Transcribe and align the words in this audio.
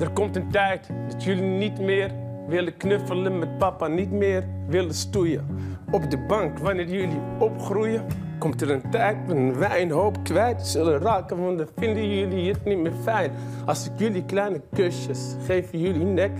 Er 0.00 0.10
komt 0.10 0.36
een 0.36 0.50
tijd 0.50 0.90
dat 1.08 1.24
jullie 1.24 1.42
niet 1.42 1.80
meer 1.80 2.10
willen 2.48 2.76
knuffelen 2.76 3.38
met 3.38 3.58
papa, 3.58 3.86
niet 3.86 4.10
meer 4.10 4.44
willen 4.66 4.94
stoeien. 4.94 5.46
Op 5.90 6.10
de 6.10 6.18
bank, 6.18 6.58
wanneer 6.58 6.88
jullie 6.88 7.20
opgroeien, 7.38 8.04
komt 8.38 8.60
er 8.60 8.70
een 8.70 8.90
tijd 8.90 9.16
waarin 9.26 9.58
wij 9.58 9.82
een 9.82 9.90
hoop 9.90 10.24
kwijt 10.24 10.66
zullen 10.66 10.98
raken, 10.98 11.42
want 11.42 11.58
dan 11.58 11.68
vinden 11.76 12.18
jullie 12.18 12.52
het 12.52 12.64
niet 12.64 12.78
meer 12.78 12.92
fijn. 13.02 13.30
Als 13.66 13.86
ik 13.86 13.92
jullie 13.96 14.24
kleine 14.24 14.60
kusjes 14.72 15.36
geef 15.46 15.72
jullie 15.72 16.04
nek, 16.04 16.32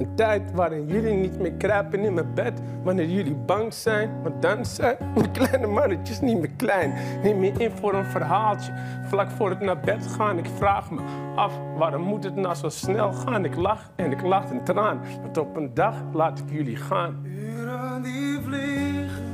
een 0.00 0.14
tijd 0.14 0.52
waarin 0.52 0.86
jullie 0.86 1.14
niet 1.14 1.38
meer 1.38 1.52
kruipen 1.52 2.00
in 2.00 2.14
mijn 2.14 2.34
bed 2.34 2.60
wanneer 2.82 3.08
jullie 3.08 3.34
bang 3.34 3.74
zijn. 3.74 4.22
Want 4.22 4.42
dan 4.42 4.64
zijn 4.64 4.96
mijn 5.14 5.30
kleine 5.38 5.66
mannetjes 5.66 6.20
niet 6.20 6.38
meer 6.38 6.50
klein. 6.56 6.94
Niet 7.22 7.36
meer 7.36 7.60
in 7.60 7.70
voor 7.70 7.94
een 7.94 8.04
verhaaltje. 8.04 8.72
Vlak 9.08 9.30
voor 9.30 9.50
het 9.50 9.60
naar 9.60 9.80
bed 9.80 10.06
gaan. 10.06 10.38
Ik 10.38 10.48
vraag 10.56 10.90
me 10.90 11.00
af, 11.36 11.52
waarom 11.76 12.02
moet 12.02 12.24
het 12.24 12.36
nou 12.36 12.54
zo 12.54 12.68
snel 12.68 13.12
gaan? 13.12 13.44
Ik 13.44 13.56
lach 13.56 13.90
en 13.96 14.12
ik 14.12 14.22
lach 14.22 14.50
een 14.50 14.64
traan. 14.64 15.00
Want 15.22 15.38
op 15.38 15.56
een 15.56 15.74
dag 15.74 15.94
laat 16.12 16.38
ik 16.38 16.50
jullie 16.50 16.76
gaan. 16.76 17.20
Uren 17.24 18.02
die 18.02 18.40
vliegen, 18.40 19.24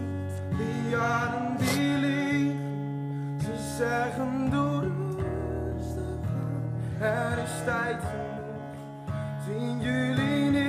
die 0.57 0.91
jaren 0.91 1.57
die 1.57 1.98
liegen. 1.98 3.41
Ze 3.41 3.74
zeggen 3.77 4.51
doe 4.51 4.80
rustig 4.80 6.02
aan. 7.01 7.07
Er 7.07 7.38
is 7.38 7.65
tijd 7.65 8.26
genoeg. 9.47 9.57
Zien 9.57 9.81
jullie 9.81 10.66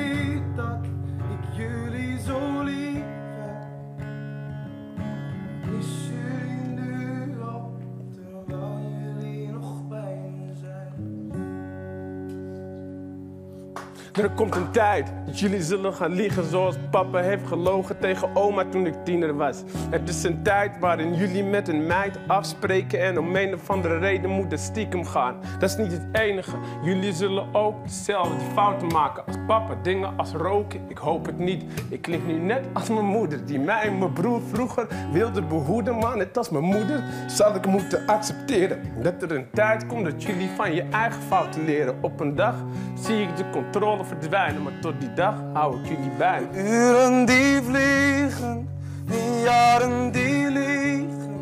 Er 14.18 14.30
komt 14.30 14.56
een 14.56 14.72
tijd 14.72 15.12
dat 15.26 15.40
jullie 15.40 15.62
zullen 15.62 15.94
gaan 15.94 16.12
liegen 16.12 16.44
zoals 16.50 16.76
papa 16.92 17.20
heeft 17.20 17.48
gelogen 17.48 18.00
tegen 18.00 18.36
oma 18.36 18.66
toen 18.66 18.86
ik 18.86 18.94
tiener 19.04 19.36
was. 19.36 19.64
Het 19.90 20.10
is 20.10 20.24
een 20.24 20.44
tijd 20.44 20.80
waarin 20.80 21.16
jullie 21.16 21.44
met 21.44 21.68
een 21.68 21.86
meid 21.86 22.20
afspreken 22.28 23.02
en 23.02 23.20
om 23.20 23.36
een 23.36 23.54
of 23.54 23.70
andere 23.70 23.98
reden 23.98 24.30
moeten 24.30 24.60
stiekem 24.60 25.06
gaan. 25.06 25.36
Dat 25.60 25.70
is 25.70 25.78
niet 25.78 25.92
het 25.92 26.08
enige. 26.12 26.58
Jullie 26.84 27.14
zullen 27.14 27.56
ook 27.56 27.84
dezelfde 27.84 28.36
fouten 28.54 28.88
maken 28.88 29.26
als 29.26 29.36
papa. 29.48 29.76
Dingen 29.84 30.18
als 30.18 30.32
roken, 30.32 30.82
ik 30.88 30.98
hoop 30.98 31.26
het 31.26 31.38
niet. 31.40 31.64
Ik 31.90 32.02
klink 32.02 32.26
nu 32.26 32.34
net 32.34 32.66
als 32.74 32.90
mijn 32.90 33.06
moeder 33.06 33.46
die 33.46 33.60
mij 33.60 33.82
en 33.82 33.98
mijn 33.98 34.14
broer 34.14 34.42
vroeger 34.52 34.88
wilde 35.12 35.42
behoeden. 35.42 35.98
Maar 35.98 36.18
net 36.18 36.38
als 36.38 36.50
mijn 36.50 36.64
moeder 36.64 37.04
zal 37.28 37.56
ik 37.56 37.66
moeten 37.66 38.08
accepteren 38.08 38.82
dat 39.02 39.22
er 39.22 39.32
een 39.32 39.50
tijd 39.54 39.86
komt 39.86 40.06
dat 40.06 40.24
jullie 40.24 40.50
van 40.56 40.74
je 40.74 40.84
eigen 40.84 41.22
fouten 41.22 41.66
leren. 41.66 41.96
Op 42.02 42.20
een 42.20 42.36
dag 42.36 42.56
zie 42.96 43.22
ik 43.22 43.36
de 43.36 43.50
controle 43.50 44.06
verdwijnen, 44.08 44.64
maar 44.64 44.80
tot 44.80 45.00
die 45.00 45.14
dag 45.14 45.36
hou 45.54 45.80
ik 45.80 45.86
jullie 45.86 46.12
bij. 46.18 46.48
Uren 46.54 47.26
die 47.26 47.62
vliegen, 47.62 48.68
die 49.06 49.42
jaren 49.44 50.12
die 50.12 50.50
liegen. 50.52 51.36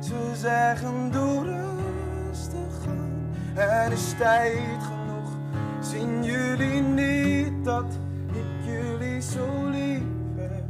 Ze 0.00 0.32
zeggen 0.34 1.10
doe 1.10 1.44
rustig 1.44 2.86
aan, 2.88 3.26
er 3.54 3.92
is 3.92 4.14
tijd 4.18 4.82
genoeg. 4.82 5.30
Zien 5.80 6.24
jullie 6.24 6.82
niet 6.82 7.64
dat 7.64 7.98
ik 8.32 8.64
jullie 8.66 9.20
zo 9.20 9.68
lief 9.70 10.02
heb? 10.36 10.64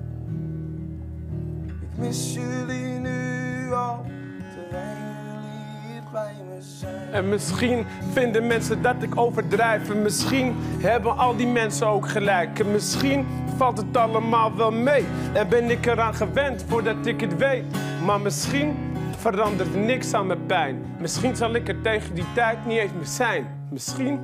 Ik 1.81 1.97
mis 1.99 2.35
jullie 2.35 2.99
nu 2.99 3.73
al, 3.73 4.05
terwijl 4.55 4.97
jullie 5.25 5.93
hier 5.93 6.03
bij 6.13 6.35
me. 6.49 6.52
En 7.11 7.29
misschien 7.29 7.87
vinden 8.13 8.47
mensen 8.47 8.83
dat 8.83 9.03
ik 9.03 9.17
overdrijf. 9.17 9.91
En 9.91 10.03
misschien 10.03 10.55
hebben 10.79 11.17
al 11.17 11.37
die 11.37 11.47
mensen 11.47 11.87
ook 11.87 12.09
gelijk. 12.09 12.59
En 12.59 12.71
misschien 12.71 13.27
valt 13.57 13.77
het 13.79 13.97
allemaal 13.97 14.57
wel 14.57 14.73
mee. 14.73 15.05
En 15.33 15.49
ben 15.49 15.71
ik 15.71 15.87
eraan 15.87 16.15
gewend 16.15 16.65
voordat 16.69 17.07
ik 17.07 17.21
het 17.21 17.37
weet. 17.37 17.65
Maar 18.05 18.21
misschien 18.21 18.77
verandert 19.17 19.75
niks 19.75 20.15
aan 20.15 20.27
mijn 20.27 20.47
pijn. 20.47 20.85
Misschien 20.99 21.37
zal 21.37 21.55
ik 21.55 21.69
er 21.69 21.81
tegen 21.81 22.15
die 22.15 22.25
tijd 22.35 22.67
niet 22.67 22.79
eens 22.79 22.93
meer 22.93 23.07
zijn. 23.07 23.47
Misschien 23.71 24.21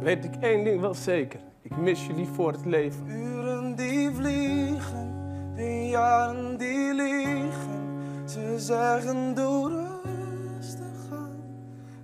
weet 0.00 0.24
ik 0.24 0.34
één 0.40 0.64
ding 0.64 0.80
wel 0.80 0.94
zeker. 0.94 1.40
Ik 1.62 1.76
mis 1.76 2.06
jullie 2.06 2.28
voor 2.34 2.52
het 2.52 2.64
leven. 2.64 3.06
Uren 3.06 3.74
die 3.76 4.10
vliegen, 4.14 5.12
die 5.54 5.88
jaren 5.88 6.58
die 6.58 6.94
liegen. 6.94 7.84
Ze 8.24 8.54
zeggen 8.56 9.34
aan, 9.34 9.85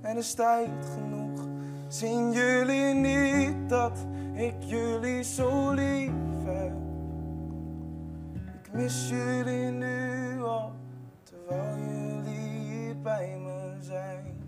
er 0.03 0.17
is 0.17 0.35
tijd 0.35 0.87
genoeg. 0.95 1.47
Zien 1.89 2.33
jullie 2.33 2.95
niet 2.95 3.69
dat 3.69 4.07
ik 4.35 4.55
jullie 4.61 5.23
zo 5.23 5.71
lief 5.71 6.45
heb? 6.45 6.77
Ik 8.63 8.73
mis 8.73 9.09
jullie 9.09 9.71
nu 9.71 10.43
al, 10.43 10.73
terwijl 11.23 11.79
jullie 11.79 12.49
hier 12.49 13.01
bij 13.01 13.39
me 13.39 13.77
zijn. 13.81 14.41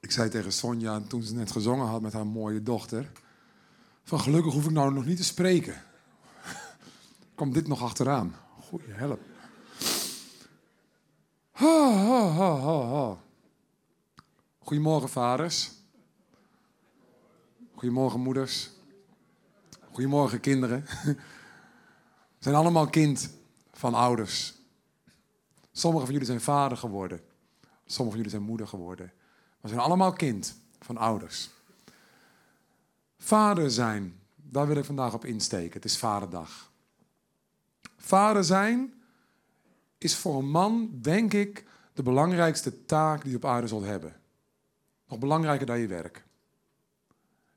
Ik 0.00 0.10
zei 0.10 0.28
tegen 0.28 0.52
Sonja 0.52 1.00
toen 1.00 1.22
ze 1.22 1.34
net 1.34 1.50
gezongen 1.50 1.86
had 1.86 2.00
met 2.00 2.12
haar 2.12 2.26
mooie 2.26 2.62
dochter: 2.62 3.10
van 4.04 4.20
gelukkig 4.20 4.52
hoef 4.52 4.64
ik 4.64 4.70
nou 4.70 4.92
nog 4.92 5.04
niet 5.04 5.16
te 5.16 5.24
spreken. 5.24 5.82
Komt 7.34 7.54
dit 7.54 7.68
nog 7.68 7.82
achteraan? 7.82 8.34
Goeie 8.60 8.92
help. 8.92 9.20
Goedemorgen 14.58 15.08
vaders. 15.08 15.70
Goedemorgen 17.74 18.20
moeders. 18.20 18.70
Goedemorgen 19.92 20.40
kinderen. 20.40 20.84
We 21.04 21.16
zijn 22.38 22.54
allemaal 22.54 22.86
kind 22.86 23.30
van 23.72 23.94
ouders. 23.94 24.54
Sommigen 25.72 26.04
van 26.04 26.12
jullie 26.12 26.28
zijn 26.28 26.40
vader 26.40 26.76
geworden. 26.76 27.20
Sommigen 27.86 27.96
van 27.96 28.16
jullie 28.16 28.30
zijn 28.30 28.42
moeder 28.42 28.68
geworden. 28.68 29.12
We 29.60 29.68
zijn 29.68 29.80
allemaal 29.80 30.12
kind 30.12 30.56
van 30.80 30.96
ouders. 30.96 31.50
Vader 33.24 33.70
zijn, 33.70 34.20
daar 34.34 34.66
wil 34.66 34.76
ik 34.76 34.84
vandaag 34.84 35.14
op 35.14 35.24
insteken. 35.24 35.72
Het 35.72 35.84
is 35.84 35.98
Vaderdag. 35.98 36.72
Vader 37.96 38.44
zijn 38.44 38.94
is 39.98 40.16
voor 40.16 40.38
een 40.38 40.50
man, 40.50 40.90
denk 40.92 41.32
ik, 41.32 41.64
de 41.92 42.02
belangrijkste 42.02 42.84
taak 42.84 43.22
die 43.22 43.30
je 43.30 43.36
op 43.36 43.44
aarde 43.44 43.66
zult 43.66 43.84
hebben. 43.84 44.20
Nog 45.08 45.18
belangrijker 45.18 45.66
dan 45.66 45.78
je 45.78 45.86
werk. 45.86 46.24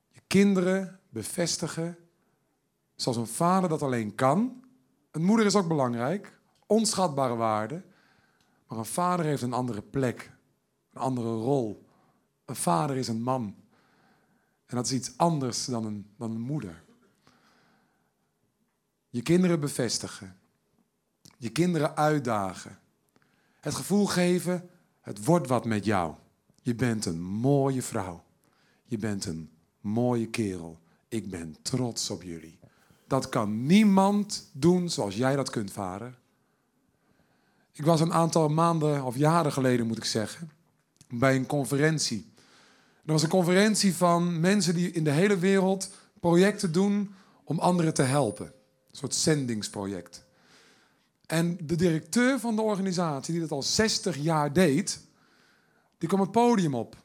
Je 0.09 0.21
kinderen 0.27 0.99
bevestigen 1.09 1.97
zoals 2.95 3.17
een 3.17 3.27
vader 3.27 3.69
dat 3.69 3.81
alleen 3.81 4.15
kan. 4.15 4.63
Een 5.11 5.23
moeder 5.23 5.45
is 5.45 5.55
ook 5.55 5.67
belangrijk, 5.67 6.39
onschatbare 6.65 7.35
waarde. 7.35 7.83
Maar 8.67 8.77
een 8.77 8.85
vader 8.85 9.25
heeft 9.25 9.41
een 9.41 9.53
andere 9.53 9.81
plek, 9.81 10.31
een 10.93 11.01
andere 11.01 11.33
rol. 11.35 11.85
Een 12.45 12.55
vader 12.55 12.97
is 12.97 13.07
een 13.07 13.21
man. 13.21 13.55
En 14.67 14.75
dat 14.75 14.85
is 14.85 14.91
iets 14.91 15.17
anders 15.17 15.65
dan 15.65 15.85
een, 15.85 16.07
dan 16.17 16.31
een 16.31 16.41
moeder. 16.41 16.83
Je 19.09 19.21
kinderen 19.21 19.59
bevestigen. 19.59 20.37
Je 21.37 21.49
kinderen 21.49 21.97
uitdagen. 21.97 22.79
Het 23.59 23.75
gevoel 23.75 24.05
geven, 24.05 24.69
het 25.01 25.25
wordt 25.25 25.47
wat 25.47 25.65
met 25.65 25.85
jou. 25.85 26.13
Je 26.61 26.75
bent 26.75 27.05
een 27.05 27.21
mooie 27.21 27.81
vrouw. 27.81 28.23
Je 28.85 28.97
bent 28.97 29.25
een 29.25 29.49
mooie 29.81 30.29
kerel. 30.29 30.79
Ik 31.07 31.29
ben 31.29 31.55
trots 31.61 32.09
op 32.09 32.23
jullie. 32.23 32.59
Dat 33.07 33.29
kan 33.29 33.65
niemand 33.65 34.49
doen 34.51 34.89
zoals 34.89 35.15
jij 35.15 35.35
dat 35.35 35.49
kunt, 35.49 35.71
vader. 35.71 36.17
Ik 37.71 37.85
was 37.85 38.01
een 38.01 38.13
aantal 38.13 38.49
maanden 38.49 39.03
of 39.03 39.17
jaren 39.17 39.51
geleden, 39.51 39.87
moet 39.87 39.97
ik 39.97 40.05
zeggen, 40.05 40.51
bij 41.09 41.35
een 41.35 41.45
conferentie. 41.45 42.31
Er 43.07 43.13
was 43.13 43.23
een 43.23 43.29
conferentie 43.29 43.95
van 43.95 44.39
mensen 44.39 44.73
die 44.75 44.91
in 44.91 45.03
de 45.03 45.11
hele 45.11 45.37
wereld 45.37 45.89
projecten 46.19 46.71
doen 46.71 47.15
om 47.43 47.59
anderen 47.59 47.93
te 47.93 48.01
helpen. 48.01 48.45
Een 48.45 48.97
soort 48.97 49.15
zendingsproject. 49.15 50.25
En 51.25 51.57
de 51.61 51.75
directeur 51.75 52.39
van 52.39 52.55
de 52.55 52.61
organisatie, 52.61 53.31
die 53.31 53.41
dat 53.41 53.51
al 53.51 53.63
60 53.63 54.17
jaar 54.17 54.53
deed, 54.53 54.99
die 55.97 56.07
kwam 56.07 56.21
het 56.21 56.31
podium 56.31 56.75
op. 56.75 56.95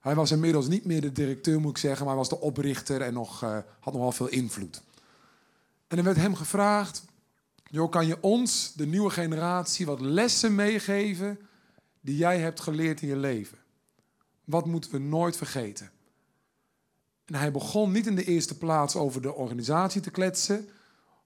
Hij 0.00 0.14
was 0.14 0.30
inmiddels 0.30 0.68
niet 0.68 0.84
meer 0.84 1.00
de 1.00 1.12
directeur, 1.12 1.60
moet 1.60 1.70
ik 1.70 1.78
zeggen, 1.78 2.00
maar 2.00 2.14
hij 2.14 2.24
was 2.28 2.38
de 2.38 2.40
oprichter 2.40 3.00
en 3.00 3.12
nog, 3.12 3.44
uh, 3.44 3.58
had 3.80 3.94
nogal 3.94 4.12
veel 4.12 4.28
invloed. 4.28 4.82
En 5.86 5.98
er 5.98 6.04
werd 6.04 6.16
hem 6.16 6.34
gevraagd: 6.34 7.04
Joh, 7.64 7.90
kan 7.90 8.06
je 8.06 8.20
ons, 8.20 8.72
de 8.72 8.86
nieuwe 8.86 9.10
generatie, 9.10 9.86
wat 9.86 10.00
lessen 10.00 10.54
meegeven 10.54 11.38
die 12.00 12.16
jij 12.16 12.38
hebt 12.38 12.60
geleerd 12.60 13.02
in 13.02 13.08
je 13.08 13.16
leven? 13.16 13.63
Wat 14.44 14.66
moeten 14.66 14.90
we 14.90 14.98
nooit 14.98 15.36
vergeten? 15.36 15.90
En 17.24 17.34
hij 17.34 17.52
begon 17.52 17.92
niet 17.92 18.06
in 18.06 18.14
de 18.14 18.24
eerste 18.24 18.58
plaats 18.58 18.96
over 18.96 19.22
de 19.22 19.34
organisatie 19.34 20.00
te 20.00 20.10
kletsen 20.10 20.68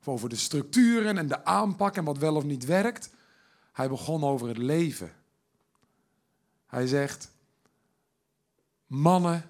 of 0.01 0.09
over 0.09 0.29
de 0.29 0.37
structuren 0.37 1.19
en 1.19 1.29
de 1.29 1.45
aanpak 1.45 1.97
en 1.97 2.05
wat 2.05 2.19
wel 2.19 2.37
of 2.37 2.45
niet 2.45 2.65
werkt. 2.65 3.11
Hij 3.73 3.89
begon 3.89 4.25
over 4.25 4.49
het 4.49 4.59
leven. 4.59 5.13
Hij 6.67 6.87
zegt: 6.87 7.31
Mannen 8.87 9.45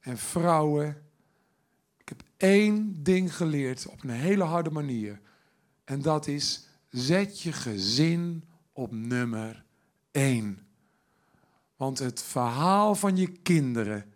en 0.00 0.18
vrouwen, 0.18 1.02
ik 1.96 2.08
heb 2.08 2.22
één 2.36 3.02
ding 3.02 3.36
geleerd 3.36 3.86
op 3.86 4.02
een 4.02 4.10
hele 4.10 4.44
harde 4.44 4.70
manier. 4.70 5.20
En 5.84 6.02
dat 6.02 6.26
is: 6.26 6.68
zet 6.88 7.40
je 7.40 7.52
gezin 7.52 8.44
op 8.72 8.92
nummer 8.92 9.64
één. 10.10 10.69
Want 11.80 11.98
het 11.98 12.22
verhaal 12.22 12.94
van 12.94 13.16
je 13.16 13.26
kinderen 13.26 14.12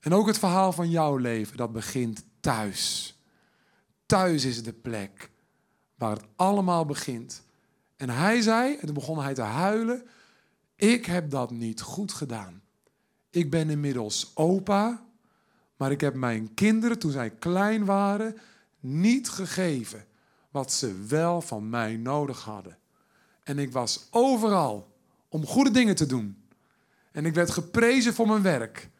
en 0.00 0.14
ook 0.14 0.26
het 0.26 0.38
verhaal 0.38 0.72
van 0.72 0.90
jouw 0.90 1.16
leven, 1.16 1.56
dat 1.56 1.72
begint 1.72 2.24
thuis. 2.40 3.14
Thuis 4.06 4.44
is 4.44 4.62
de 4.62 4.72
plek 4.72 5.30
waar 5.94 6.10
het 6.10 6.24
allemaal 6.36 6.84
begint. 6.84 7.42
En 7.96 8.10
hij 8.10 8.40
zei, 8.40 8.76
en 8.76 8.86
toen 8.86 8.94
begon 8.94 9.18
hij 9.18 9.34
te 9.34 9.42
huilen, 9.42 10.06
ik 10.76 11.06
heb 11.06 11.30
dat 11.30 11.50
niet 11.50 11.80
goed 11.80 12.12
gedaan. 12.12 12.62
Ik 13.30 13.50
ben 13.50 13.70
inmiddels 13.70 14.30
opa, 14.34 15.06
maar 15.76 15.90
ik 15.90 16.00
heb 16.00 16.14
mijn 16.14 16.54
kinderen 16.54 16.98
toen 16.98 17.12
zij 17.12 17.30
klein 17.30 17.84
waren 17.84 18.36
niet 18.78 19.28
gegeven 19.28 20.06
wat 20.50 20.72
ze 20.72 21.04
wel 21.06 21.40
van 21.40 21.68
mij 21.68 21.96
nodig 21.96 22.42
hadden. 22.42 22.78
En 23.42 23.58
ik 23.58 23.72
was 23.72 24.06
overal 24.10 24.96
om 25.28 25.46
goede 25.46 25.70
dingen 25.70 25.94
te 25.94 26.06
doen. 26.06 26.39
En 27.12 27.26
ik 27.26 27.34
werd 27.34 27.50
geprezen 27.50 28.14
voor 28.14 28.26
mijn 28.26 28.42
werk. 28.42 28.90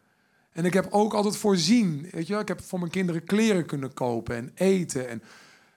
En 0.52 0.64
ik 0.64 0.72
heb 0.72 0.86
ook 0.90 1.14
altijd 1.14 1.36
voorzien. 1.36 2.08
Weet 2.10 2.26
je 2.26 2.32
wel? 2.32 2.42
Ik 2.42 2.48
heb 2.48 2.62
voor 2.62 2.78
mijn 2.78 2.90
kinderen 2.90 3.24
kleren 3.24 3.66
kunnen 3.66 3.94
kopen 3.94 4.36
en 4.36 4.50
eten. 4.54 5.08
En 5.08 5.22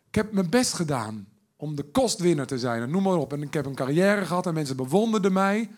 ik 0.07 0.15
heb 0.15 0.31
mijn 0.31 0.49
best 0.49 0.73
gedaan 0.73 1.27
om 1.55 1.75
de 1.75 1.83
kostwinner 1.83 2.47
te 2.47 2.59
zijn. 2.59 2.81
En 2.81 2.89
noem 2.89 3.03
maar 3.03 3.17
op. 3.17 3.33
En 3.33 3.41
ik 3.41 3.53
heb 3.53 3.65
een 3.65 3.75
carrière 3.75 4.25
gehad 4.25 4.45
en 4.45 4.53
mensen 4.53 4.75
bewonderden 4.75 5.33
mij. 5.33 5.69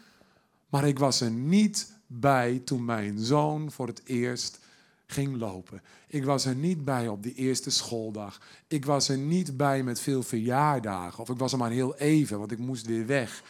Maar 0.69 0.87
ik 0.87 0.99
was 0.99 1.21
er 1.21 1.31
niet 1.31 1.93
bij 2.07 2.61
toen 2.65 2.85
mijn 2.85 3.19
zoon 3.19 3.71
voor 3.71 3.87
het 3.87 4.01
eerst 4.05 4.59
ging 5.07 5.37
lopen. 5.37 5.81
Ik 6.07 6.25
was 6.25 6.45
er 6.45 6.55
niet 6.55 6.85
bij 6.85 7.07
op 7.07 7.23
die 7.23 7.33
eerste 7.33 7.69
schooldag. 7.69 8.41
Ik 8.67 8.85
was 8.85 9.09
er 9.09 9.17
niet 9.17 9.57
bij 9.57 9.83
met 9.83 9.99
veel 9.99 10.23
verjaardagen. 10.23 11.19
Of 11.19 11.29
ik 11.29 11.37
was 11.37 11.51
er 11.51 11.57
maar 11.57 11.71
heel 11.71 11.95
even, 11.95 12.39
want 12.39 12.51
ik 12.51 12.57
moest 12.57 12.85
weer 12.85 13.05
weg. 13.05 13.43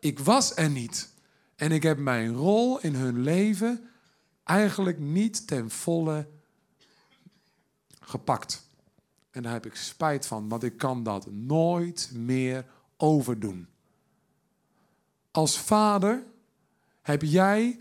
Ik 0.00 0.18
was 0.18 0.56
er 0.56 0.70
niet. 0.70 1.08
En 1.56 1.72
ik 1.72 1.82
heb 1.82 1.98
mijn 1.98 2.34
rol 2.34 2.80
in 2.80 2.94
hun 2.94 3.22
leven 3.22 3.90
eigenlijk 4.44 4.98
niet 4.98 5.46
ten 5.46 5.70
volle 5.70 6.28
gepakt. 8.00 8.68
En 9.30 9.42
daar 9.42 9.52
heb 9.52 9.66
ik 9.66 9.74
spijt 9.74 10.26
van, 10.26 10.48
want 10.48 10.62
ik 10.62 10.76
kan 10.76 11.02
dat 11.02 11.30
nooit 11.30 12.10
meer 12.14 12.66
overdoen. 12.96 13.66
Als 15.30 15.58
vader 15.58 16.24
heb 17.02 17.22
jij 17.22 17.80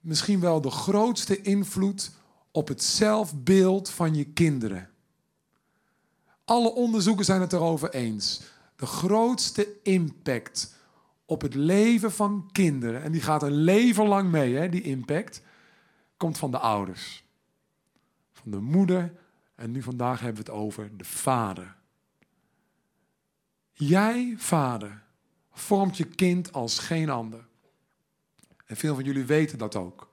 misschien 0.00 0.40
wel 0.40 0.60
de 0.60 0.70
grootste 0.70 1.42
invloed 1.42 2.10
op 2.50 2.68
het 2.68 2.82
zelfbeeld 2.82 3.90
van 3.90 4.14
je 4.14 4.24
kinderen. 4.24 4.90
Alle 6.44 6.72
onderzoeken 6.72 7.24
zijn 7.24 7.40
het 7.40 7.52
erover 7.52 7.94
eens. 7.94 8.40
De 8.76 8.86
grootste 8.86 9.68
impact 9.82 10.74
op 11.24 11.40
het 11.40 11.54
leven 11.54 12.12
van 12.12 12.48
kinderen, 12.52 13.02
en 13.02 13.12
die 13.12 13.20
gaat 13.20 13.42
een 13.42 13.56
leven 13.56 14.06
lang 14.06 14.30
mee, 14.30 14.54
hè, 14.54 14.68
die 14.68 14.82
impact, 14.82 15.42
komt 16.16 16.38
van 16.38 16.50
de 16.50 16.58
ouders. 16.58 17.24
Van 18.32 18.50
de 18.50 18.60
moeder 18.60 19.14
en 19.54 19.70
nu 19.70 19.82
vandaag 19.82 20.20
hebben 20.20 20.44
we 20.44 20.50
het 20.50 20.60
over 20.60 20.96
de 20.96 21.04
vader. 21.04 21.76
Jij, 23.72 24.34
vader, 24.36 25.02
vormt 25.52 25.96
je 25.96 26.04
kind 26.04 26.52
als 26.52 26.78
geen 26.78 27.10
ander. 27.10 27.46
En 28.64 28.76
veel 28.76 28.94
van 28.94 29.04
jullie 29.04 29.24
weten 29.24 29.58
dat 29.58 29.76
ook. 29.76 30.12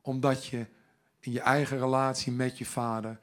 Omdat 0.00 0.46
je 0.46 0.66
in 1.20 1.32
je 1.32 1.40
eigen 1.40 1.78
relatie 1.78 2.32
met 2.32 2.58
je 2.58 2.66
vader 2.66 3.18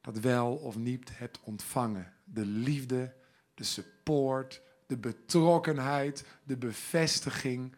dat 0.00 0.18
wel 0.18 0.54
of 0.54 0.76
niet 0.76 1.18
hebt 1.18 1.40
ontvangen. 1.42 2.12
De 2.24 2.46
liefde, 2.46 3.14
de 3.54 3.64
support, 3.64 4.62
de 4.86 4.96
betrokkenheid, 4.96 6.24
de 6.44 6.56
bevestiging, 6.56 7.76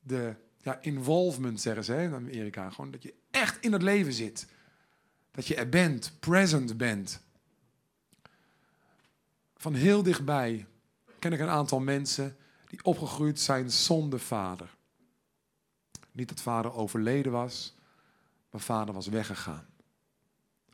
de 0.00 0.34
ja, 0.56 0.78
involvement 0.80 1.60
zeggen 1.60 1.84
ze 1.84 2.02
in 2.02 2.14
Amerika. 2.14 2.70
Gewoon 2.70 2.90
dat 2.90 3.02
je 3.02 3.14
echt 3.30 3.64
in 3.64 3.72
het 3.72 3.82
leven 3.82 4.12
zit. 4.12 4.46
Dat 5.30 5.46
je 5.46 5.54
er 5.54 5.68
bent, 5.68 6.12
present 6.20 6.76
bent. 6.76 7.20
Van 9.56 9.74
heel 9.74 10.02
dichtbij 10.02 10.66
ken 11.18 11.32
ik 11.32 11.40
een 11.40 11.48
aantal 11.48 11.80
mensen 11.80 12.36
die 12.66 12.84
opgegroeid 12.84 13.40
zijn 13.40 13.70
zonder 13.70 14.20
vader. 14.20 14.76
Niet 16.12 16.28
dat 16.28 16.40
vader 16.40 16.72
overleden 16.72 17.32
was, 17.32 17.74
maar 18.50 18.60
vader 18.60 18.94
was 18.94 19.06
weggegaan. 19.06 19.66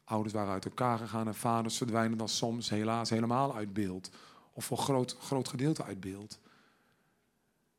Ouders 0.05 0.35
waren 0.35 0.53
uit 0.53 0.65
elkaar 0.65 0.99
gegaan 0.99 1.27
en 1.27 1.35
vaders 1.35 1.77
verdwijnen 1.77 2.19
dan 2.19 2.29
soms 2.29 2.69
helaas 2.69 3.11
helemaal 3.11 3.55
uit 3.55 3.73
beeld. 3.73 4.11
Of 4.55 4.65
voor 4.65 4.79
een 4.79 4.85
groot, 4.85 5.17
groot 5.21 5.49
gedeelte 5.49 5.85
uit 5.85 6.01
beeld. 6.01 6.39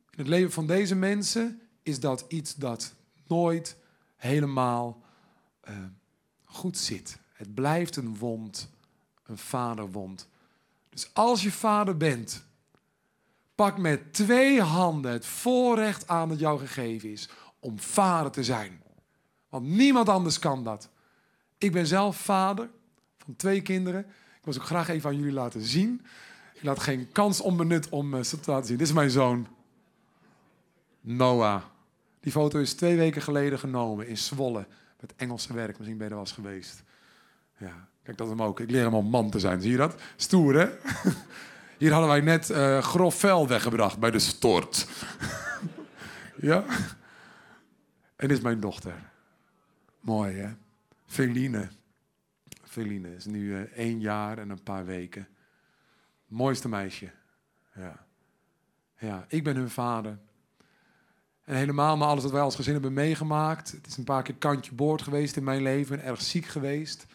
In 0.10 0.22
het 0.22 0.28
leven 0.28 0.52
van 0.52 0.68
deze 0.68 0.96
mensen 0.96 1.62
is 1.84 2.00
dat 2.00 2.26
iets 2.28 2.56
dat 2.56 2.94
nooit 3.28 3.78
helemaal 4.16 5.02
uh, 5.70 5.76
goed 6.44 6.78
zit. 6.78 7.20
Het 7.34 7.54
blijft 7.54 7.96
een 7.96 8.18
wond, 8.18 8.70
een 9.24 9.38
vaderwond. 9.38 10.28
Dus 10.90 11.14
als 11.14 11.44
je 11.44 11.52
vader 11.52 11.98
bent, 11.98 12.46
pak 13.56 13.78
met 13.78 14.14
twee 14.14 14.62
handen 14.62 15.12
het 15.12 15.26
voorrecht 15.26 16.08
aan 16.08 16.30
dat 16.30 16.40
jou 16.40 16.60
gegeven 16.60 17.12
is 17.12 17.30
om 17.60 17.80
vader 17.80 18.32
te 18.32 18.44
zijn. 18.44 18.82
Want 19.50 19.66
niemand 19.66 20.10
anders 20.10 20.40
kan 20.40 20.64
dat. 20.64 20.90
Ik 21.58 21.72
ben 21.72 21.88
zelf 21.88 22.18
vader 22.18 22.70
van 23.18 23.36
twee 23.36 23.62
kinderen. 23.62 24.06
Ik 24.42 24.54
ze 24.54 24.60
ook 24.60 24.66
graag 24.66 24.88
even 24.88 25.10
aan 25.10 25.18
jullie 25.18 25.34
laten 25.34 25.62
zien. 25.62 26.06
Ik 26.56 26.64
laat 26.64 26.80
geen 26.80 27.12
kans 27.12 27.42
onbenut 27.42 27.90
om 27.90 28.14
uh, 28.14 28.24
ze 28.24 28.40
te 28.40 28.52
laten 28.52 28.68
zien. 28.68 28.78
Dit 28.78 28.88
is 28.88 28.94
mijn 28.94 29.10
zoon, 29.10 29.48
Noah. 31.02 31.62
Die 32.20 32.32
foto 32.32 32.60
is 32.60 32.74
twee 32.74 32.98
weken 32.98 33.22
geleden 33.22 33.60
genomen 33.60 34.08
in 34.08 34.18
Zwolle. 34.18 34.68
Met 35.00 35.14
Engelse 35.16 35.54
werk. 35.54 35.78
Misschien 35.78 35.98
ben 35.98 36.08
je 36.08 36.14
er 36.14 36.20
wel 36.20 36.28
eens 36.28 36.36
geweest. 36.36 36.84
Ja, 37.58 37.88
kijk 38.04 38.18
dat 38.18 38.30
hem 38.30 38.42
ook. 38.42 38.60
Ik 38.60 38.70
leer 38.70 38.84
hem 38.84 38.94
om 38.94 39.10
man 39.10 39.30
te 39.30 39.40
zijn. 39.40 39.62
Zie 39.62 39.72
je 39.72 39.78
dat? 39.78 39.96
Stoer, 40.16 40.56
hè? 40.56 40.70
Hier 41.78 41.92
hadden 41.92 42.10
wij 42.10 42.22
net 42.22 42.50
uh, 42.50 42.82
grof 42.82 43.16
vel 43.16 43.48
weggebracht 43.48 44.00
bij 44.00 44.12
de 44.12 44.20
stort. 44.20 44.88
ja? 46.50 46.64
En 48.16 48.28
dit 48.28 48.38
is 48.38 48.44
mijn 48.44 48.60
dochter. 48.60 49.12
Mooi, 50.00 50.36
hè? 50.36 50.50
Feline. 51.06 51.68
Feline 52.64 53.16
is 53.16 53.26
nu 53.26 53.40
uh, 53.40 53.60
één 53.60 54.00
jaar 54.00 54.38
en 54.38 54.50
een 54.50 54.64
paar 54.64 54.86
weken. 54.86 55.28
Mooiste 56.26 56.70
meisje. 56.70 57.12
Ja. 57.76 58.06
Ja, 58.98 59.26
ik 59.28 59.44
ben 59.44 59.56
hun 59.56 59.70
vader. 59.70 60.20
En 61.44 61.56
helemaal 61.56 61.98
maar 61.98 62.08
alles 62.08 62.24
wat 62.24 62.32
wij 62.32 62.42
als 62.42 62.56
gezin 62.56 62.74
hebben 62.74 62.94
meegemaakt. 62.94 63.72
Het 63.72 63.88
is 63.88 63.98
een 63.98 64.04
paar 64.04 64.24
keer 64.24 64.36
kantje 64.36 64.74
boord 64.74 65.02
geweest 65.02 65.36
in 65.36 65.44
mijn 65.44 65.62
leven. 65.62 66.04
Erg 66.04 66.22
ziek 66.22 66.46
geweest. 66.46 67.06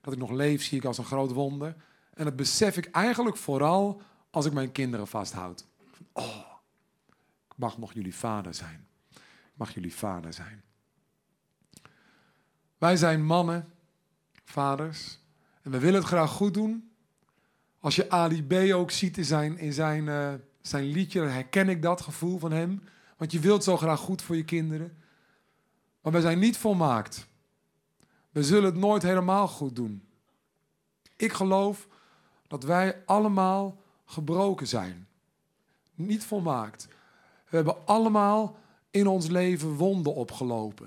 Dat 0.00 0.12
ik 0.12 0.18
nog 0.18 0.30
leef 0.30 0.62
zie 0.62 0.78
ik 0.78 0.84
als 0.84 0.98
een 0.98 1.04
groot 1.04 1.32
wonder. 1.32 1.76
En 2.14 2.24
dat 2.24 2.36
besef 2.36 2.76
ik 2.76 2.90
eigenlijk 2.90 3.36
vooral 3.36 4.02
als 4.30 4.46
ik 4.46 4.52
mijn 4.52 4.72
kinderen 4.72 5.06
vasthoud. 5.06 5.64
Oh, 6.12 6.46
ik 7.48 7.56
mag 7.56 7.78
nog 7.78 7.92
jullie 7.92 8.14
vader 8.14 8.54
zijn. 8.54 8.86
Ik 9.12 9.56
mag 9.56 9.74
jullie 9.74 9.94
vader 9.94 10.32
zijn. 10.32 10.62
Wij 12.78 12.96
zijn 12.96 13.24
mannen, 13.24 13.72
vaders. 14.44 15.18
En 15.62 15.70
we 15.70 15.78
willen 15.78 16.00
het 16.00 16.08
graag 16.08 16.30
goed 16.30 16.54
doen. 16.54 16.89
Als 17.80 17.96
je 17.96 18.10
Ali 18.10 18.46
B 18.46 18.52
ook 18.52 18.90
ziet 18.90 19.16
in 19.16 19.24
zijn, 19.24 19.58
in 19.58 19.72
zijn, 19.72 20.06
uh, 20.06 20.32
zijn 20.60 20.84
liedje, 20.84 21.20
dan 21.20 21.28
herken 21.28 21.68
ik 21.68 21.82
dat 21.82 22.00
gevoel 22.00 22.38
van 22.38 22.52
hem. 22.52 22.82
Want 23.16 23.32
je 23.32 23.40
wilt 23.40 23.64
zo 23.64 23.76
graag 23.76 24.00
goed 24.00 24.22
voor 24.22 24.36
je 24.36 24.44
kinderen. 24.44 24.96
Maar 26.00 26.12
wij 26.12 26.20
zijn 26.20 26.38
niet 26.38 26.56
volmaakt. 26.56 27.28
We 28.30 28.42
zullen 28.42 28.64
het 28.64 28.80
nooit 28.80 29.02
helemaal 29.02 29.48
goed 29.48 29.76
doen. 29.76 30.02
Ik 31.16 31.32
geloof 31.32 31.88
dat 32.46 32.62
wij 32.62 33.02
allemaal 33.06 33.82
gebroken 34.04 34.66
zijn. 34.66 35.08
Niet 35.94 36.24
volmaakt. 36.24 36.88
We 37.48 37.56
hebben 37.56 37.86
allemaal 37.86 38.58
in 38.90 39.06
ons 39.06 39.26
leven 39.26 39.74
wonden 39.74 40.14
opgelopen. 40.14 40.86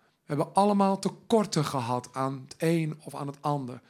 We 0.00 0.34
hebben 0.34 0.54
allemaal 0.54 0.98
tekorten 0.98 1.64
gehad 1.64 2.08
aan 2.12 2.44
het 2.44 2.54
een 2.58 3.00
of 3.00 3.14
aan 3.14 3.26
het 3.26 3.38
ander. 3.40 3.80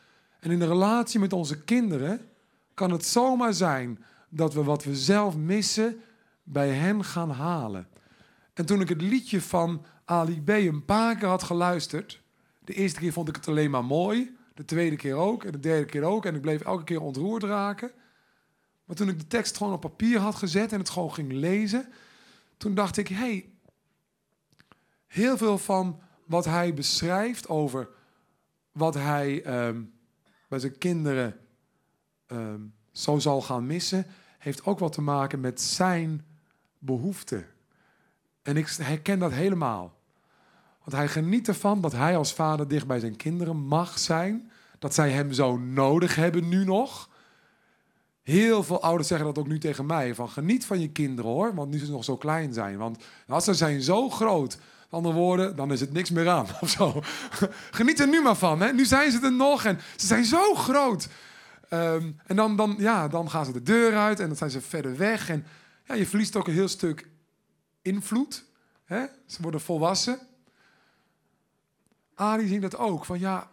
En 0.40 0.50
in 0.50 0.58
de 0.58 0.66
relatie 0.66 1.20
met 1.20 1.32
onze 1.32 1.64
kinderen 1.64 2.28
kan 2.75 2.90
het 2.90 3.07
zomaar 3.07 3.54
zijn 3.54 4.04
dat 4.28 4.54
we 4.54 4.64
wat 4.64 4.85
we 4.85 4.97
zelf 4.97 5.37
missen, 5.37 6.00
bij 6.43 6.69
hen 6.69 7.04
gaan 7.04 7.31
halen. 7.31 7.88
En 8.54 8.66
toen 8.66 8.81
ik 8.81 8.88
het 8.88 9.02
liedje 9.02 9.40
van 9.40 9.85
Ali 10.04 10.43
B 10.43 10.49
een 10.49 10.85
paar 10.85 11.16
keer 11.16 11.28
had 11.28 11.43
geluisterd, 11.43 12.23
de 12.64 12.75
eerste 12.75 13.00
keer 13.00 13.12
vond 13.12 13.28
ik 13.28 13.37
het 13.37 13.49
alleen 13.49 13.71
maar 13.71 13.85
mooi. 13.85 14.37
De 14.54 14.64
tweede 14.64 14.97
keer 14.97 15.14
ook 15.14 15.45
en 15.45 15.52
de 15.52 15.61
derde 15.61 15.85
keer 15.85 16.02
ook. 16.02 16.25
En 16.25 16.35
ik 16.35 16.40
bleef 16.40 16.61
elke 16.61 16.85
keer 16.85 17.00
ontroerd 17.00 17.43
raken. 17.43 17.90
Maar 18.85 18.97
toen 18.97 19.09
ik 19.09 19.19
de 19.19 19.26
tekst 19.26 19.57
gewoon 19.57 19.73
op 19.73 19.81
papier 19.81 20.19
had 20.19 20.35
gezet 20.35 20.73
en 20.73 20.78
het 20.78 20.90
gewoon 20.90 21.12
ging 21.12 21.33
lezen, 21.33 21.88
toen 22.57 22.75
dacht 22.75 22.97
ik, 22.97 23.09
hey, 23.09 23.49
heel 25.07 25.37
veel 25.37 25.59
van 25.59 26.00
wat 26.26 26.45
hij 26.45 26.75
beschrijft 26.75 27.49
over 27.49 27.88
wat 28.73 28.95
hij 28.95 29.43
ehm, 29.43 29.83
bij 30.49 30.59
zijn 30.59 30.78
kinderen 30.78 31.37
ehm, 32.34 32.60
zo 32.92 33.18
zal 33.18 33.42
gaan 33.42 33.66
missen, 33.66 34.06
heeft 34.38 34.64
ook 34.64 34.78
wat 34.78 34.92
te 34.92 35.00
maken 35.00 35.40
met 35.40 35.60
zijn 35.60 36.24
behoeften. 36.78 37.46
En 38.42 38.56
ik 38.56 38.68
herken 38.68 39.18
dat 39.18 39.32
helemaal. 39.32 39.98
Want 40.78 40.96
hij 40.96 41.08
geniet 41.08 41.48
ervan 41.48 41.80
dat 41.80 41.92
hij 41.92 42.16
als 42.16 42.32
vader 42.32 42.68
dicht 42.68 42.86
bij 42.86 43.00
zijn 43.00 43.16
kinderen 43.16 43.56
mag 43.56 43.98
zijn. 43.98 44.50
Dat 44.78 44.94
zij 44.94 45.10
hem 45.10 45.32
zo 45.32 45.56
nodig 45.56 46.14
hebben 46.14 46.48
nu 46.48 46.64
nog. 46.64 47.08
Heel 48.22 48.62
veel 48.62 48.82
ouders 48.82 49.08
zeggen 49.08 49.26
dat 49.26 49.38
ook 49.38 49.48
nu 49.48 49.58
tegen 49.58 49.86
mij. 49.86 50.14
Van 50.14 50.28
geniet 50.28 50.66
van 50.66 50.80
je 50.80 50.90
kinderen 50.90 51.30
hoor, 51.30 51.54
want 51.54 51.70
nu 51.70 51.78
ze 51.78 51.90
nog 51.90 52.04
zo 52.04 52.16
klein 52.16 52.52
zijn. 52.52 52.76
Want 52.78 53.04
als 53.28 53.44
ze 53.44 53.54
zijn 53.54 53.82
zo 53.82 54.10
groot, 54.10 54.58
andere 54.88 55.14
woorden, 55.14 55.56
dan 55.56 55.72
is 55.72 55.80
het 55.80 55.92
niks 55.92 56.10
meer 56.10 56.28
aan. 56.28 56.46
Of 56.60 56.68
zo. 56.70 57.02
Geniet 57.70 58.00
er 58.00 58.08
nu 58.08 58.22
maar 58.22 58.36
van. 58.36 58.60
Hè? 58.60 58.72
Nu 58.72 58.84
zijn 58.84 59.10
ze 59.10 59.20
er 59.22 59.32
nog 59.32 59.64
en 59.64 59.78
ze 59.96 60.06
zijn 60.06 60.24
zo 60.24 60.54
groot. 60.54 61.08
Ehm, 61.68 62.12
en 62.26 62.37
dan, 62.37 62.56
dan, 62.56 62.75
ja, 62.78 63.09
dan 63.09 63.30
gaan 63.30 63.44
ze 63.44 63.52
de 63.52 63.62
deur 63.62 63.97
uit 63.97 64.21
en 64.21 64.26
dan 64.26 64.37
zijn 64.37 64.50
ze 64.50 64.61
verder 64.61 64.97
weg. 64.97 65.28
En 65.28 65.47
ja, 65.85 65.94
je 65.94 66.06
verliest 66.06 66.37
ook 66.37 66.47
een 66.47 66.54
heel 66.54 66.68
stuk 66.68 67.09
invloed. 67.83 68.44
Hè? 68.85 69.06
Ze 69.26 69.42
worden 69.42 69.61
volwassen. 69.61 70.18
Arie 72.14 72.49
zingt 72.49 72.62
dat 72.62 72.76
ook. 72.76 73.04
Van 73.04 73.18
ja, 73.18 73.50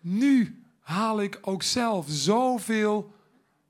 nu 0.00 0.62
haal 0.80 1.22
ik 1.22 1.38
ook 1.40 1.62
zelf 1.62 2.06
zoveel 2.08 3.14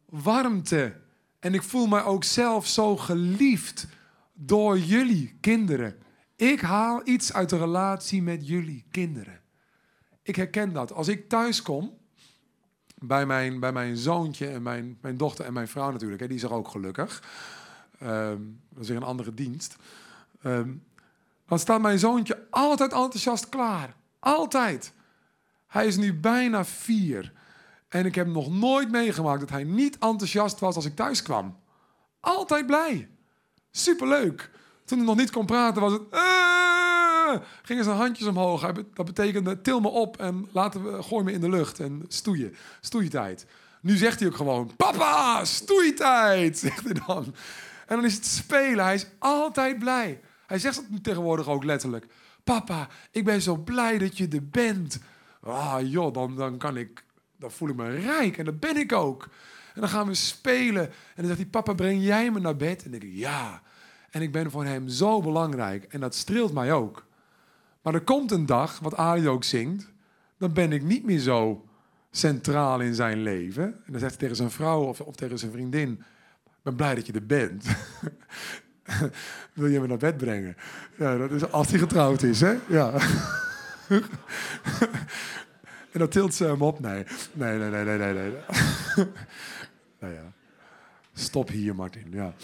warmte. 0.04 1.00
En 1.38 1.54
ik 1.54 1.62
voel 1.62 1.86
mij 1.86 2.04
ook 2.04 2.24
zelf 2.24 2.66
zo 2.66 2.96
geliefd 2.96 3.86
door 4.32 4.78
jullie 4.78 5.36
kinderen. 5.40 5.96
Ik 6.36 6.60
haal 6.60 7.00
iets 7.04 7.32
uit 7.32 7.48
de 7.48 7.58
relatie 7.58 8.22
met 8.22 8.48
jullie 8.48 8.84
kinderen. 8.90 9.40
Ik 10.22 10.36
herken 10.36 10.72
dat. 10.72 10.92
Als 10.92 11.08
ik 11.08 11.28
thuis 11.28 11.62
kom, 11.62 11.98
bij 13.02 13.26
mijn, 13.26 13.60
bij 13.60 13.72
mijn 13.72 13.96
zoontje 13.96 14.48
en 14.48 14.62
mijn, 14.62 14.98
mijn 15.00 15.16
dochter 15.16 15.44
en 15.44 15.52
mijn 15.52 15.68
vrouw 15.68 15.90
natuurlijk, 15.90 16.20
hè, 16.20 16.26
die 16.26 16.36
is 16.36 16.42
er 16.42 16.52
ook 16.52 16.68
gelukkig. 16.68 17.22
Um, 18.02 18.60
dat 18.68 18.82
is 18.82 18.88
weer 18.88 18.96
een 18.96 19.02
andere 19.02 19.34
dienst. 19.34 19.76
Ehm, 20.42 20.70
dan 21.46 21.58
staat 21.58 21.80
mijn 21.80 21.98
zoontje 21.98 22.46
altijd 22.50 22.92
enthousiast 22.92 23.48
klaar. 23.48 23.94
Altijd. 24.18 24.92
Hij 25.66 25.86
is 25.86 25.96
nu 25.96 26.14
bijna 26.14 26.64
vier. 26.64 27.32
En 27.88 28.06
ik 28.06 28.14
heb 28.14 28.26
nog 28.26 28.50
nooit 28.50 28.90
meegemaakt 28.90 29.40
dat 29.40 29.50
hij 29.50 29.64
niet 29.64 29.98
enthousiast 29.98 30.60
was 30.60 30.74
als 30.74 30.84
ik 30.84 30.96
thuis 30.96 31.22
kwam. 31.22 31.56
Altijd 32.20 32.66
blij. 32.66 33.08
Superleuk. 33.70 34.50
Toen 34.84 34.98
hij 34.98 35.06
nog 35.06 35.16
niet 35.16 35.30
kon 35.30 35.46
praten, 35.46 35.82
was 35.82 35.92
het. 35.92 36.02
Uh, 36.12 36.71
gingen 37.62 37.84
zijn 37.84 37.96
handjes 37.96 38.28
omhoog. 38.28 38.72
Dat 38.94 39.06
betekende 39.06 39.60
til 39.60 39.80
me 39.80 39.88
op 39.88 40.16
en 40.16 40.48
laten 40.52 40.84
we, 40.84 41.02
gooi 41.02 41.24
me 41.24 41.32
in 41.32 41.40
de 41.40 41.48
lucht 41.48 41.80
en 41.80 42.04
stoeien. 42.08 42.54
Stoeitijd. 42.80 43.46
Nu 43.80 43.96
zegt 43.96 44.18
hij 44.18 44.28
ook 44.28 44.36
gewoon: 44.36 44.70
Papa, 44.76 45.44
stoeitijd, 45.44 46.58
zegt 46.68 46.84
hij 46.84 47.00
dan. 47.06 47.34
En 47.86 47.96
dan 47.96 48.04
is 48.04 48.14
het 48.14 48.26
spelen. 48.26 48.84
Hij 48.84 48.94
is 48.94 49.06
altijd 49.18 49.78
blij. 49.78 50.20
Hij 50.46 50.58
zegt 50.58 50.76
het 50.76 51.04
tegenwoordig 51.04 51.48
ook 51.48 51.64
letterlijk. 51.64 52.06
Papa, 52.44 52.88
ik 53.10 53.24
ben 53.24 53.42
zo 53.42 53.56
blij 53.56 53.98
dat 53.98 54.18
je 54.18 54.28
er 54.28 54.48
bent. 54.48 54.98
Ah, 55.40 55.78
joh, 55.84 56.12
dan, 56.12 56.36
dan 56.36 56.58
kan 56.58 56.76
ik, 56.76 57.04
dan 57.36 57.50
voel 57.50 57.68
ik 57.68 57.76
me 57.76 57.90
rijk 57.90 58.38
en 58.38 58.44
dat 58.44 58.60
ben 58.60 58.76
ik 58.76 58.92
ook. 58.92 59.28
En 59.74 59.80
dan 59.80 59.90
gaan 59.90 60.06
we 60.06 60.14
spelen. 60.14 60.84
En 60.84 60.92
dan 61.16 61.26
zegt 61.26 61.38
hij, 61.38 61.46
papa, 61.46 61.72
breng 61.72 62.02
jij 62.02 62.30
me 62.30 62.40
naar 62.40 62.56
bed? 62.56 62.84
En 62.84 62.90
dan 62.90 63.00
denk 63.00 63.12
ik, 63.12 63.18
ja. 63.18 63.62
En 64.10 64.22
ik 64.22 64.32
ben 64.32 64.50
voor 64.50 64.64
hem 64.64 64.88
zo 64.88 65.20
belangrijk. 65.20 65.84
En 65.84 66.00
dat 66.00 66.14
streelt 66.14 66.52
mij 66.52 66.72
ook. 66.72 67.04
Maar 67.82 67.94
er 67.94 68.00
komt 68.00 68.30
een 68.30 68.46
dag, 68.46 68.78
wat 68.78 68.96
Ali 68.96 69.28
ook 69.28 69.44
zingt, 69.44 69.90
dan 70.38 70.52
ben 70.52 70.72
ik 70.72 70.82
niet 70.82 71.04
meer 71.04 71.18
zo 71.18 71.64
centraal 72.10 72.80
in 72.80 72.94
zijn 72.94 73.22
leven. 73.22 73.64
En 73.64 73.92
dan 73.92 74.00
zegt 74.00 74.10
hij 74.10 74.20
tegen 74.20 74.36
zijn 74.36 74.50
vrouw 74.50 74.82
of, 74.82 75.00
tegen 75.14 75.38
zijn 75.38 75.52
vriendin, 75.52 75.90
ik 76.44 76.62
ben 76.62 76.76
blij 76.76 76.94
dat 76.94 77.06
je 77.06 77.12
er 77.12 77.26
bent. 77.26 77.64
Wil 79.52 79.66
je 79.66 79.80
me 79.80 79.86
naar 79.86 79.96
bed 79.96 80.16
brengen? 80.16 80.56
Ja, 80.96 81.16
dat 81.16 81.30
is 81.30 81.50
als 81.50 81.70
hij 81.70 81.78
getrouwd 81.78 82.22
is, 82.22 82.40
hè? 82.40 82.56
Ja. 82.68 82.92
en 85.92 85.98
dan 85.98 86.08
tilt 86.08 86.34
ze 86.34 86.44
hem 86.44 86.62
op. 86.62 86.80
Nee, 86.80 87.04
nee, 87.32 87.58
nee, 87.58 87.70
nee, 87.70 87.84
nee, 87.84 87.98
nee. 87.98 88.14
nee. 88.14 88.32
nou 90.00 90.12
ja. 90.12 90.32
Stop 91.12 91.48
hier, 91.48 91.74
Martin. 91.74 92.06
Ja. 92.10 92.34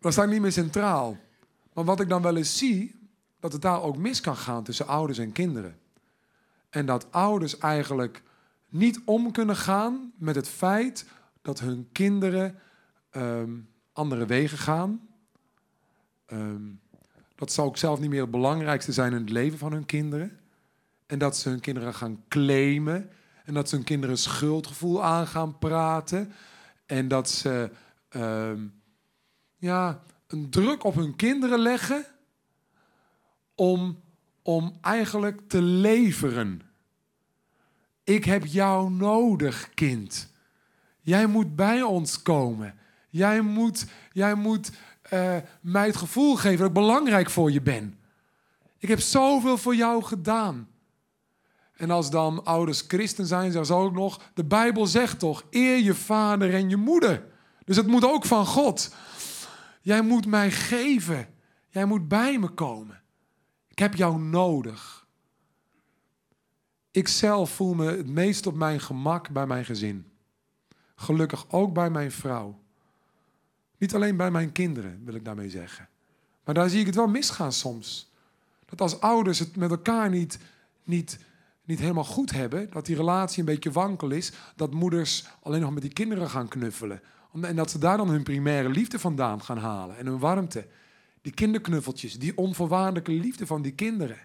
Dan 0.00 0.12
sta 0.12 0.22
ik 0.22 0.30
niet 0.30 0.40
meer 0.40 0.52
centraal. 0.52 1.16
Maar 1.72 1.84
wat 1.84 2.00
ik 2.00 2.08
dan 2.08 2.22
wel 2.22 2.36
eens 2.36 2.58
zie, 2.58 2.97
dat 3.40 3.52
het 3.52 3.62
daar 3.62 3.82
ook 3.82 3.96
mis 3.96 4.20
kan 4.20 4.36
gaan 4.36 4.64
tussen 4.64 4.86
ouders 4.86 5.18
en 5.18 5.32
kinderen. 5.32 5.78
En 6.70 6.86
dat 6.86 7.12
ouders 7.12 7.58
eigenlijk 7.58 8.22
niet 8.68 9.00
om 9.04 9.32
kunnen 9.32 9.56
gaan 9.56 10.12
met 10.16 10.34
het 10.34 10.48
feit 10.48 11.06
dat 11.42 11.60
hun 11.60 11.88
kinderen 11.92 12.58
um, 13.12 13.68
andere 13.92 14.26
wegen 14.26 14.58
gaan. 14.58 15.08
Um, 16.26 16.80
dat 17.34 17.52
zou 17.52 17.68
ook 17.68 17.76
zelf 17.76 18.00
niet 18.00 18.10
meer 18.10 18.20
het 18.20 18.30
belangrijkste 18.30 18.92
zijn 18.92 19.12
in 19.12 19.20
het 19.20 19.30
leven 19.30 19.58
van 19.58 19.72
hun 19.72 19.86
kinderen. 19.86 20.40
En 21.06 21.18
dat 21.18 21.36
ze 21.36 21.48
hun 21.48 21.60
kinderen 21.60 21.94
gaan 21.94 22.24
claimen. 22.28 23.10
En 23.44 23.54
dat 23.54 23.68
ze 23.68 23.74
hun 23.74 23.84
kinderen 23.84 24.18
schuldgevoel 24.18 25.04
aan 25.04 25.26
gaan 25.26 25.58
praten. 25.58 26.32
En 26.86 27.08
dat 27.08 27.30
ze 27.30 27.70
um, 28.10 28.80
ja, 29.56 30.02
een 30.26 30.50
druk 30.50 30.84
op 30.84 30.94
hun 30.94 31.16
kinderen 31.16 31.58
leggen 31.58 32.06
om, 33.58 34.00
om 34.42 34.78
eigenlijk 34.80 35.40
te 35.48 35.62
leveren. 35.62 36.62
Ik 38.04 38.24
heb 38.24 38.46
jou 38.46 38.90
nodig, 38.90 39.70
kind. 39.74 40.32
Jij 41.00 41.26
moet 41.26 41.56
bij 41.56 41.82
ons 41.82 42.22
komen. 42.22 42.74
Jij 43.08 43.40
moet, 43.40 43.86
jij 44.12 44.34
moet 44.34 44.70
uh, 45.12 45.36
mij 45.60 45.86
het 45.86 45.96
gevoel 45.96 46.36
geven 46.36 46.58
dat 46.58 46.66
ik 46.66 46.72
belangrijk 46.72 47.30
voor 47.30 47.52
je 47.52 47.62
ben. 47.62 47.98
Ik 48.78 48.88
heb 48.88 49.00
zoveel 49.00 49.58
voor 49.58 49.74
jou 49.74 50.02
gedaan. 50.02 50.68
En 51.72 51.90
als 51.90 52.10
dan 52.10 52.44
ouders 52.44 52.84
christen 52.88 53.26
zijn, 53.26 53.52
zeggen 53.52 53.66
ze 53.66 53.74
ook 53.74 53.94
nog: 53.94 54.20
de 54.34 54.44
Bijbel 54.44 54.86
zegt 54.86 55.18
toch: 55.18 55.44
eer 55.50 55.78
je 55.78 55.94
vader 55.94 56.54
en 56.54 56.68
je 56.68 56.76
moeder. 56.76 57.24
Dus 57.64 57.76
het 57.76 57.86
moet 57.86 58.04
ook 58.04 58.24
van 58.24 58.46
God. 58.46 58.94
Jij 59.80 60.02
moet 60.02 60.26
mij 60.26 60.50
geven. 60.50 61.28
Jij 61.68 61.84
moet 61.84 62.08
bij 62.08 62.38
me 62.38 62.48
komen. 62.48 62.98
Ik 63.78 63.84
heb 63.84 63.94
jou 63.94 64.20
nodig. 64.20 65.06
Ik 66.90 67.08
zelf 67.08 67.50
voel 67.50 67.74
me 67.74 67.90
het 67.90 68.06
meest 68.06 68.46
op 68.46 68.54
mijn 68.54 68.80
gemak 68.80 69.30
bij 69.30 69.46
mijn 69.46 69.64
gezin. 69.64 70.10
Gelukkig 70.94 71.50
ook 71.50 71.72
bij 71.72 71.90
mijn 71.90 72.12
vrouw. 72.12 72.60
Niet 73.76 73.94
alleen 73.94 74.16
bij 74.16 74.30
mijn 74.30 74.52
kinderen, 74.52 75.04
wil 75.04 75.14
ik 75.14 75.24
daarmee 75.24 75.50
zeggen. 75.50 75.88
Maar 76.44 76.54
daar 76.54 76.68
zie 76.68 76.80
ik 76.80 76.86
het 76.86 76.94
wel 76.94 77.06
misgaan 77.06 77.52
soms. 77.52 78.12
Dat 78.64 78.80
als 78.80 79.00
ouders 79.00 79.38
het 79.38 79.56
met 79.56 79.70
elkaar 79.70 80.10
niet, 80.10 80.38
niet, 80.84 81.18
niet 81.64 81.78
helemaal 81.78 82.04
goed 82.04 82.30
hebben, 82.30 82.70
dat 82.70 82.86
die 82.86 82.96
relatie 82.96 83.38
een 83.38 83.44
beetje 83.44 83.70
wankel 83.70 84.10
is, 84.10 84.32
dat 84.56 84.74
moeders 84.74 85.26
alleen 85.42 85.60
nog 85.60 85.72
met 85.72 85.82
die 85.82 85.92
kinderen 85.92 86.30
gaan 86.30 86.48
knuffelen. 86.48 87.02
En 87.40 87.56
dat 87.56 87.70
ze 87.70 87.78
daar 87.78 87.96
dan 87.96 88.08
hun 88.08 88.22
primaire 88.22 88.68
liefde 88.68 88.98
vandaan 88.98 89.42
gaan 89.42 89.58
halen 89.58 89.96
en 89.96 90.06
hun 90.06 90.18
warmte. 90.18 90.66
Die 91.22 91.32
kinderknuffeltjes, 91.32 92.18
die 92.18 92.36
onvoorwaardelijke 92.36 93.12
liefde 93.12 93.46
van 93.46 93.62
die 93.62 93.72
kinderen. 93.72 94.18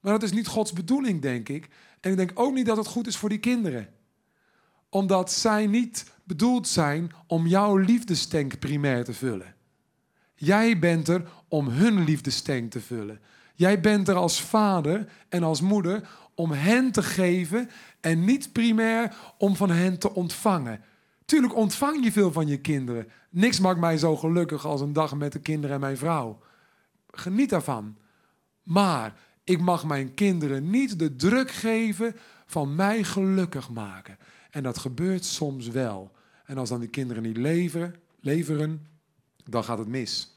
Maar 0.00 0.12
dat 0.12 0.22
is 0.22 0.32
niet 0.32 0.46
Gods 0.46 0.72
bedoeling, 0.72 1.22
denk 1.22 1.48
ik. 1.48 1.68
En 2.00 2.10
ik 2.10 2.16
denk 2.16 2.30
ook 2.34 2.54
niet 2.54 2.66
dat 2.66 2.76
het 2.76 2.86
goed 2.86 3.06
is 3.06 3.16
voor 3.16 3.28
die 3.28 3.38
kinderen. 3.38 3.88
Omdat 4.88 5.32
zij 5.32 5.66
niet 5.66 6.10
bedoeld 6.24 6.68
zijn 6.68 7.12
om 7.26 7.46
jouw 7.46 7.76
liefdestank 7.76 8.58
primair 8.58 9.04
te 9.04 9.12
vullen. 9.12 9.54
Jij 10.34 10.78
bent 10.78 11.08
er 11.08 11.30
om 11.48 11.68
hun 11.68 12.04
liefdestank 12.04 12.70
te 12.70 12.80
vullen. 12.80 13.20
Jij 13.54 13.80
bent 13.80 14.08
er 14.08 14.14
als 14.14 14.40
vader 14.40 15.08
en 15.28 15.42
als 15.42 15.60
moeder 15.60 16.08
om 16.34 16.50
hen 16.50 16.92
te 16.92 17.02
geven 17.02 17.70
en 18.00 18.24
niet 18.24 18.52
primair 18.52 19.14
om 19.38 19.56
van 19.56 19.70
hen 19.70 19.98
te 19.98 20.14
ontvangen. 20.14 20.80
Tuurlijk 21.24 21.56
ontvang 21.56 22.04
je 22.04 22.12
veel 22.12 22.32
van 22.32 22.46
je 22.46 22.60
kinderen. 22.60 23.08
Niks 23.30 23.60
maakt 23.60 23.80
mij 23.80 23.98
zo 23.98 24.16
gelukkig 24.16 24.66
als 24.66 24.80
een 24.80 24.92
dag 24.92 25.14
met 25.14 25.32
de 25.32 25.40
kinderen 25.40 25.74
en 25.74 25.80
mijn 25.80 25.96
vrouw. 25.96 26.38
Geniet 27.10 27.50
daarvan. 27.50 27.96
Maar 28.62 29.14
ik 29.44 29.60
mag 29.60 29.84
mijn 29.84 30.14
kinderen 30.14 30.70
niet 30.70 30.98
de 30.98 31.16
druk 31.16 31.50
geven 31.50 32.16
van 32.46 32.74
mij 32.74 33.04
gelukkig 33.04 33.70
maken. 33.70 34.18
En 34.50 34.62
dat 34.62 34.78
gebeurt 34.78 35.24
soms 35.24 35.68
wel. 35.68 36.12
En 36.44 36.58
als 36.58 36.68
dan 36.68 36.80
die 36.80 36.88
kinderen 36.88 37.22
niet 37.22 37.36
leveren, 37.36 37.94
leveren 38.20 38.86
dan 39.44 39.64
gaat 39.64 39.78
het 39.78 39.88
mis. 39.88 40.36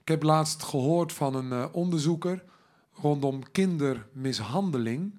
Ik 0.00 0.08
heb 0.08 0.22
laatst 0.22 0.62
gehoord 0.62 1.12
van 1.12 1.34
een 1.34 1.50
uh, 1.50 1.64
onderzoeker 1.72 2.44
rondom 2.92 3.50
kindermishandeling. 3.50 5.18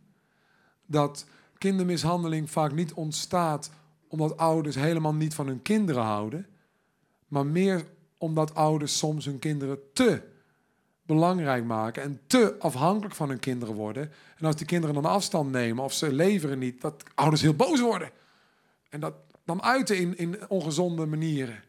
dat 0.86 1.25
kindermishandeling 1.57 2.51
vaak 2.51 2.74
niet 2.74 2.93
ontstaat 2.93 3.71
omdat 4.09 4.37
ouders 4.37 4.75
helemaal 4.75 5.13
niet 5.13 5.33
van 5.33 5.47
hun 5.47 5.61
kinderen 5.61 6.03
houden, 6.03 6.47
maar 7.27 7.45
meer 7.45 7.85
omdat 8.17 8.55
ouders 8.55 8.97
soms 8.97 9.25
hun 9.25 9.39
kinderen 9.39 9.79
te 9.93 10.21
belangrijk 11.05 11.63
maken 11.63 12.03
en 12.03 12.21
te 12.27 12.55
afhankelijk 12.59 13.15
van 13.15 13.29
hun 13.29 13.39
kinderen 13.39 13.75
worden. 13.75 14.11
En 14.37 14.45
als 14.45 14.55
die 14.55 14.65
kinderen 14.65 14.95
dan 14.95 15.05
afstand 15.05 15.51
nemen 15.51 15.83
of 15.83 15.93
ze 15.93 16.13
leveren 16.13 16.59
niet, 16.59 16.81
dat 16.81 17.03
ouders 17.15 17.41
heel 17.41 17.53
boos 17.53 17.79
worden. 17.79 18.11
En 18.89 18.99
dat 18.99 19.13
dan 19.43 19.63
uiten 19.63 19.97
in, 19.97 20.17
in 20.17 20.49
ongezonde 20.49 21.05
manieren. 21.05 21.63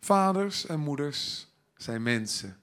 Vaders 0.00 0.66
en 0.66 0.80
moeders 0.80 1.48
zijn 1.76 2.02
mensen, 2.02 2.56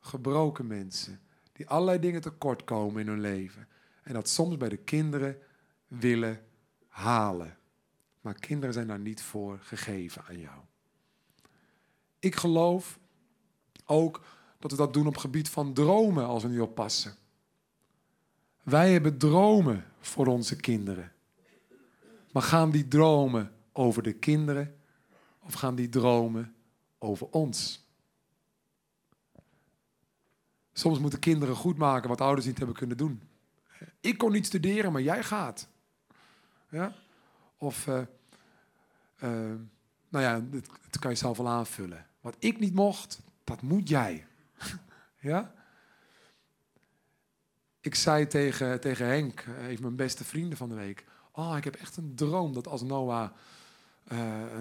gebroken 0.00 0.66
mensen, 0.66 1.20
die 1.52 1.68
allerlei 1.68 1.98
dingen 1.98 2.20
tekort 2.20 2.64
komen 2.64 3.00
in 3.00 3.06
hun 3.06 3.20
leven. 3.20 3.68
En 4.02 4.12
dat 4.12 4.28
soms 4.28 4.56
bij 4.56 4.68
de 4.68 4.76
kinderen 4.76 5.38
willen 5.98 6.44
halen. 6.88 7.56
Maar 8.20 8.34
kinderen 8.34 8.74
zijn 8.74 8.86
daar 8.86 8.98
niet 8.98 9.22
voor 9.22 9.58
gegeven 9.62 10.24
aan 10.28 10.38
jou. 10.38 10.60
Ik 12.18 12.34
geloof 12.34 12.98
ook 13.84 14.24
dat 14.58 14.70
we 14.70 14.76
dat 14.76 14.94
doen 14.94 15.06
op 15.06 15.16
gebied 15.16 15.48
van 15.48 15.72
dromen 15.72 16.26
als 16.26 16.42
we 16.42 16.48
nu 16.48 16.60
oppassen. 16.60 17.14
Wij 18.62 18.92
hebben 18.92 19.18
dromen 19.18 19.84
voor 20.00 20.26
onze 20.26 20.56
kinderen. 20.56 21.12
Maar 22.32 22.42
gaan 22.42 22.70
die 22.70 22.88
dromen 22.88 23.52
over 23.72 24.02
de 24.02 24.12
kinderen 24.12 24.76
of 25.40 25.54
gaan 25.54 25.74
die 25.74 25.88
dromen 25.88 26.54
over 26.98 27.26
ons? 27.30 27.86
Soms 30.72 30.98
moeten 30.98 31.18
kinderen 31.18 31.56
goed 31.56 31.76
maken 31.76 32.08
wat 32.08 32.20
ouders 32.20 32.46
niet 32.46 32.58
hebben 32.58 32.76
kunnen 32.76 32.96
doen. 32.96 33.22
Ik 34.00 34.18
kon 34.18 34.32
niet 34.32 34.46
studeren, 34.46 34.92
maar 34.92 35.02
jij 35.02 35.22
gaat. 35.22 35.68
Ja? 36.72 36.94
Of, 37.56 37.86
uh, 37.86 38.00
uh, 39.22 39.54
nou 40.08 40.24
ja, 40.24 40.42
dat, 40.90 40.98
kan 40.98 41.10
je 41.10 41.16
zelf 41.16 41.36
wel 41.36 41.48
aanvullen. 41.48 42.06
Wat 42.20 42.36
ik 42.38 42.58
niet 42.58 42.74
mocht, 42.74 43.20
dat 43.44 43.62
moet 43.62 43.88
jij. 43.88 44.26
ja? 45.20 45.54
Ik 47.80 47.94
zei 47.94 48.26
tegen, 48.26 48.80
tegen 48.80 49.06
Henk, 49.06 49.40
eh, 49.40 49.68
een 49.68 49.74
van 49.74 49.82
mijn 49.82 49.96
beste 49.96 50.24
vrienden 50.24 50.58
van 50.58 50.68
de 50.68 50.74
week... 50.74 51.04
Oh, 51.32 51.54
ik 51.56 51.64
heb 51.64 51.74
echt 51.74 51.96
een 51.96 52.14
droom 52.14 52.52
dat 52.52 52.66
als 52.66 52.82
Noah 52.82 53.30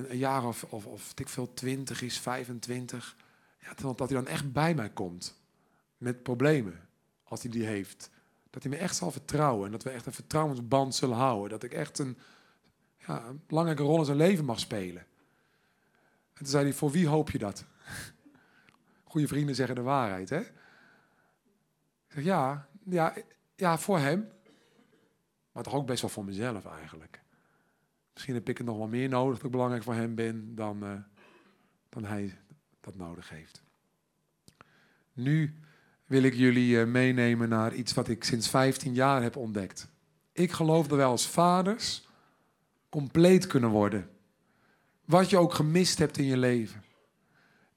een 0.08 0.18
jaar 0.18 0.46
of, 0.46 0.63
of, 0.63 0.86
of 0.86 1.13
ik 1.15 1.30
veel, 1.30 1.53
20 1.53 2.01
is, 2.01 2.20
25... 2.20 3.15
Ja, 3.60 3.74
dat 3.74 4.00
hij 4.00 4.08
dan 4.08 4.27
echt 4.27 4.51
bij 4.51 4.75
mij 4.75 4.89
komt. 4.89 5.36
Met 5.98 6.24
problemen, 6.24 6.88
als 7.24 7.41
hij 7.41 7.51
die 7.51 7.65
heeft. 7.65 8.10
Dat 8.51 8.63
hij 8.63 8.72
me 8.72 8.77
echt 8.77 8.96
zal 8.96 9.12
vertrouwen. 9.12 9.65
En 9.65 9.72
dat 9.72 9.84
we 9.84 9.89
echt 9.89 10.05
een 10.05 10.13
vertrouwensband 10.13 10.96
zullen 10.96 11.15
houden. 11.15 11.50
Dat 11.50 11.63
ik 11.63 11.74
echt 11.74 12.00
een, 12.00 12.17
ja, 12.98 13.34
belangrijke 13.48 13.84
rol 13.84 14.00
in 14.00 14.05
zijn 14.05 14.17
leven 14.17 14.46
mag 14.46 14.60
spelen. 14.60 15.01
En 16.34 16.38
toen 16.38 16.48
zei 16.48 16.63
hij, 16.63 16.74
voor 16.74 16.91
wie 16.91 17.08
hoop 17.08 17.29
je 17.29 17.38
dat? 17.38 17.65
Goede 19.03 19.27
vrienden 19.27 19.55
zeggen 19.55 19.75
de 19.75 19.81
waarheid, 19.81 20.29
hè? 20.29 20.39
Ik 20.39 20.51
zeg, 22.08 22.24
ja, 22.24 22.67
ja, 22.84 23.13
ja, 23.55 23.77
voor 23.77 24.00
hem. 24.00 24.31
Maar 25.51 25.63
toch 25.63 25.74
ook 25.74 25.86
best 25.86 26.01
wel 26.01 26.10
voor 26.10 26.25
mezelf 26.25 26.65
eigenlijk. 26.65 27.22
Misschien 28.13 28.36
heb 28.36 28.50
ik 28.50 28.58
het 28.58 28.67
nog 28.67 28.77
wel 28.77 28.88
meer 28.88 29.10
nodig 29.10 29.36
dat 29.36 29.46
ik 29.46 29.51
belangrijk 29.51 29.84
voor 29.84 29.93
hem 29.93 30.15
ben 30.15 30.55
dan, 30.55 30.84
uh, 30.84 30.98
dan 31.89 32.05
hij 32.05 32.38
dat 32.81 32.96
nodig 32.96 33.29
heeft. 33.29 33.63
Nu 35.13 35.60
wil 36.12 36.24
ik 36.24 36.34
jullie 36.34 36.75
uh, 36.75 36.86
meenemen 36.86 37.50
naar 37.50 37.74
iets 37.74 37.94
wat 37.94 38.07
ik 38.07 38.24
sinds 38.24 38.50
15 38.50 38.94
jaar 38.94 39.22
heb 39.22 39.36
ontdekt. 39.36 39.88
Ik 40.31 40.51
geloof 40.51 40.88
dat 40.88 40.98
wij 40.98 41.05
als 41.05 41.27
vaders 41.27 42.07
compleet 42.90 43.48
kunnen 43.48 43.70
worden. 43.70 44.09
Wat 45.05 45.29
je 45.29 45.38
ook 45.38 45.53
gemist 45.53 45.98
hebt 45.98 46.18
in 46.18 46.25
je 46.25 46.38
leven. 46.38 46.83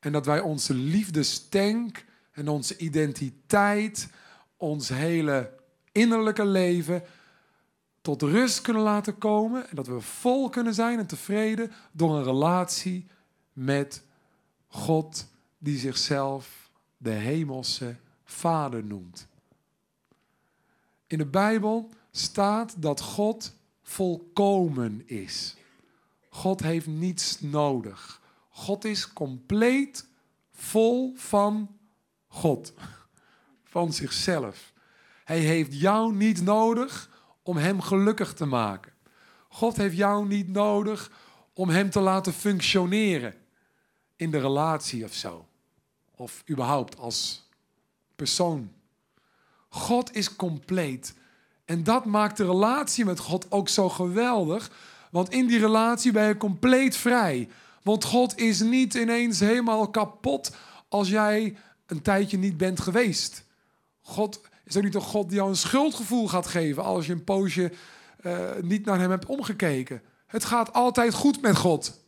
En 0.00 0.12
dat 0.12 0.26
wij 0.26 0.40
onze 0.40 0.74
liefdestank 0.74 2.04
en 2.32 2.48
onze 2.48 2.76
identiteit, 2.76 4.08
ons 4.56 4.88
hele 4.88 5.50
innerlijke 5.92 6.46
leven 6.46 7.02
tot 8.00 8.22
rust 8.22 8.60
kunnen 8.60 8.82
laten 8.82 9.18
komen. 9.18 9.68
En 9.68 9.76
dat 9.76 9.86
we 9.86 10.00
vol 10.00 10.48
kunnen 10.48 10.74
zijn 10.74 10.98
en 10.98 11.06
tevreden 11.06 11.72
door 11.92 12.16
een 12.16 12.24
relatie 12.24 13.06
met 13.52 14.02
God 14.68 15.26
die 15.58 15.78
zichzelf 15.78 16.70
de 16.96 17.10
hemelse 17.10 17.96
Vader 18.24 18.84
noemt. 18.84 19.26
In 21.06 21.18
de 21.18 21.26
Bijbel 21.26 21.90
staat 22.10 22.82
dat 22.82 23.00
God 23.00 23.54
volkomen 23.82 25.08
is. 25.08 25.56
God 26.28 26.60
heeft 26.60 26.86
niets 26.86 27.40
nodig. 27.40 28.20
God 28.50 28.84
is 28.84 29.12
compleet 29.12 30.08
vol 30.52 31.12
van 31.16 31.78
God, 32.26 32.72
van 33.64 33.92
zichzelf. 33.92 34.72
Hij 35.24 35.38
heeft 35.38 35.80
jou 35.80 36.14
niet 36.14 36.42
nodig 36.42 37.10
om 37.42 37.56
hem 37.56 37.80
gelukkig 37.80 38.34
te 38.34 38.44
maken. 38.44 38.92
God 39.48 39.76
heeft 39.76 39.96
jou 39.96 40.26
niet 40.26 40.48
nodig 40.48 41.10
om 41.52 41.68
hem 41.68 41.90
te 41.90 42.00
laten 42.00 42.32
functioneren 42.32 43.34
in 44.16 44.30
de 44.30 44.40
relatie 44.40 45.04
of 45.04 45.12
zo. 45.12 45.48
Of 46.14 46.42
überhaupt 46.50 46.98
als 46.98 47.43
persoon. 48.16 48.72
God 49.68 50.16
is 50.16 50.36
compleet. 50.36 51.14
En 51.64 51.84
dat 51.84 52.04
maakt 52.04 52.36
de 52.36 52.44
relatie 52.44 53.04
met 53.04 53.18
God 53.18 53.52
ook 53.52 53.68
zo 53.68 53.88
geweldig. 53.88 54.70
Want 55.10 55.30
in 55.30 55.46
die 55.46 55.58
relatie 55.58 56.12
ben 56.12 56.28
je 56.28 56.36
compleet 56.36 56.96
vrij. 56.96 57.48
Want 57.82 58.04
God 58.04 58.38
is 58.38 58.60
niet 58.60 58.94
ineens 58.94 59.40
helemaal 59.40 59.90
kapot 59.90 60.56
als 60.88 61.08
jij 61.08 61.56
een 61.86 62.02
tijdje 62.02 62.38
niet 62.38 62.56
bent 62.56 62.80
geweest. 62.80 63.44
God 64.00 64.40
is 64.64 64.76
ook 64.76 64.82
niet 64.82 64.94
een 64.94 65.00
God 65.00 65.28
die 65.28 65.36
jou 65.36 65.48
een 65.48 65.56
schuldgevoel 65.56 66.28
gaat 66.28 66.46
geven 66.46 66.84
als 66.84 67.06
je 67.06 67.12
een 67.12 67.24
poosje 67.24 67.72
uh, 68.22 68.50
niet 68.62 68.84
naar 68.84 68.98
hem 68.98 69.10
hebt 69.10 69.26
omgekeken. 69.26 70.02
Het 70.26 70.44
gaat 70.44 70.72
altijd 70.72 71.14
goed 71.14 71.40
met 71.40 71.56
God. 71.56 72.02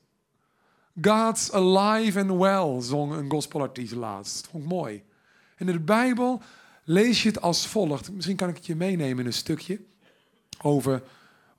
God's 1.01 1.53
alive 1.53 2.21
and 2.21 2.31
well, 2.31 2.81
zong 2.83 3.13
een 3.13 3.31
gospelartiest 3.31 3.95
laatst. 3.95 4.47
Vond 4.47 4.65
ik 4.65 4.71
mooi. 4.71 5.05
En 5.57 5.69
in 5.69 5.73
de 5.73 5.81
Bijbel 5.81 6.43
lees 6.85 7.23
je 7.23 7.29
het 7.29 7.41
als 7.41 7.67
volgt. 7.67 8.13
Misschien 8.13 8.37
kan 8.37 8.49
ik 8.49 8.57
het 8.57 8.67
je 8.67 8.77
meenemen 8.77 9.19
in 9.19 9.27
een 9.27 9.33
stukje 9.33 9.81
over, 10.63 11.03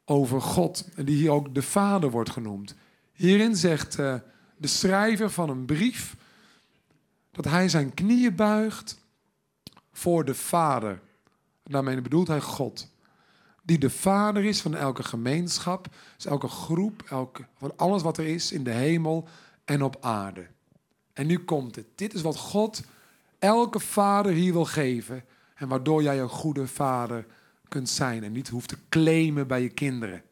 over 0.05 0.41
God, 0.41 0.87
die 0.95 1.15
hier 1.15 1.31
ook 1.31 1.55
de 1.55 1.61
Vader 1.61 2.11
wordt 2.11 2.29
genoemd. 2.29 2.75
Hierin 3.13 3.55
zegt 3.55 3.99
uh, 3.99 4.15
de 4.57 4.67
schrijver 4.67 5.29
van 5.29 5.49
een 5.49 5.65
brief 5.65 6.15
dat 7.31 7.45
hij 7.45 7.69
zijn 7.69 7.93
knieën 7.93 8.35
buigt 8.35 8.99
voor 9.91 10.25
de 10.25 10.35
Vader. 10.35 11.01
Daarmee 11.63 12.01
bedoelt 12.01 12.27
hij 12.27 12.41
God. 12.41 12.87
Die 13.63 13.77
de 13.77 13.89
Vader 13.89 14.45
is 14.45 14.61
van 14.61 14.75
elke 14.75 15.03
gemeenschap, 15.03 15.87
dus 16.15 16.25
elke 16.25 16.47
groep, 16.47 17.03
van 17.57 17.73
alles 17.75 18.01
wat 18.01 18.17
er 18.17 18.25
is 18.25 18.51
in 18.51 18.63
de 18.63 18.71
hemel 18.71 19.27
en 19.65 19.83
op 19.83 19.97
aarde. 19.99 20.47
En 21.13 21.27
nu 21.27 21.39
komt 21.39 21.75
het. 21.75 21.85
Dit 21.95 22.13
is 22.13 22.21
wat 22.21 22.37
God 22.37 22.83
elke 23.39 23.79
vader 23.79 24.31
hier 24.31 24.53
wil 24.53 24.65
geven. 24.65 25.23
En 25.55 25.67
waardoor 25.67 26.03
jij 26.03 26.19
een 26.19 26.29
goede 26.29 26.67
vader 26.67 27.25
kunt 27.67 27.89
zijn 27.89 28.23
en 28.23 28.31
niet 28.31 28.47
hoeft 28.47 28.69
te 28.69 28.77
claimen 28.89 29.47
bij 29.47 29.61
je 29.61 29.69
kinderen. 29.69 30.23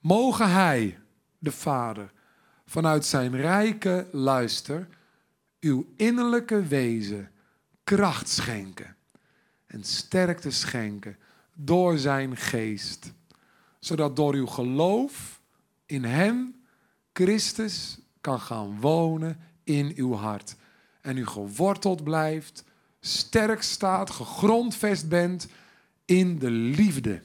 Mogen 0.00 0.50
Hij, 0.50 0.98
de 1.38 1.52
Vader, 1.52 2.12
vanuit 2.66 3.06
zijn 3.06 3.36
rijke 3.36 4.06
luister 4.12 4.88
uw 5.60 5.86
innerlijke 5.96 6.62
wezen 6.62 7.30
kracht 7.84 8.28
schenken 8.28 8.96
en 9.66 9.84
sterkte 9.84 10.50
schenken 10.50 11.16
door 11.54 11.98
zijn 11.98 12.36
geest, 12.36 13.12
zodat 13.78 14.16
door 14.16 14.34
uw 14.34 14.46
geloof 14.46 15.40
in 15.86 16.04
Hem 16.04 16.54
Christus 17.12 17.98
kan 18.20 18.40
gaan 18.40 18.80
wonen 18.80 19.40
in 19.64 19.92
uw 19.96 20.12
hart 20.12 20.56
en 21.08 21.16
u 21.16 21.26
geworteld 21.26 22.04
blijft, 22.04 22.64
sterk 23.00 23.62
staat, 23.62 24.10
gegrondvest 24.10 25.08
bent 25.08 25.48
in 26.04 26.38
de 26.38 26.50
liefde. 26.50 27.20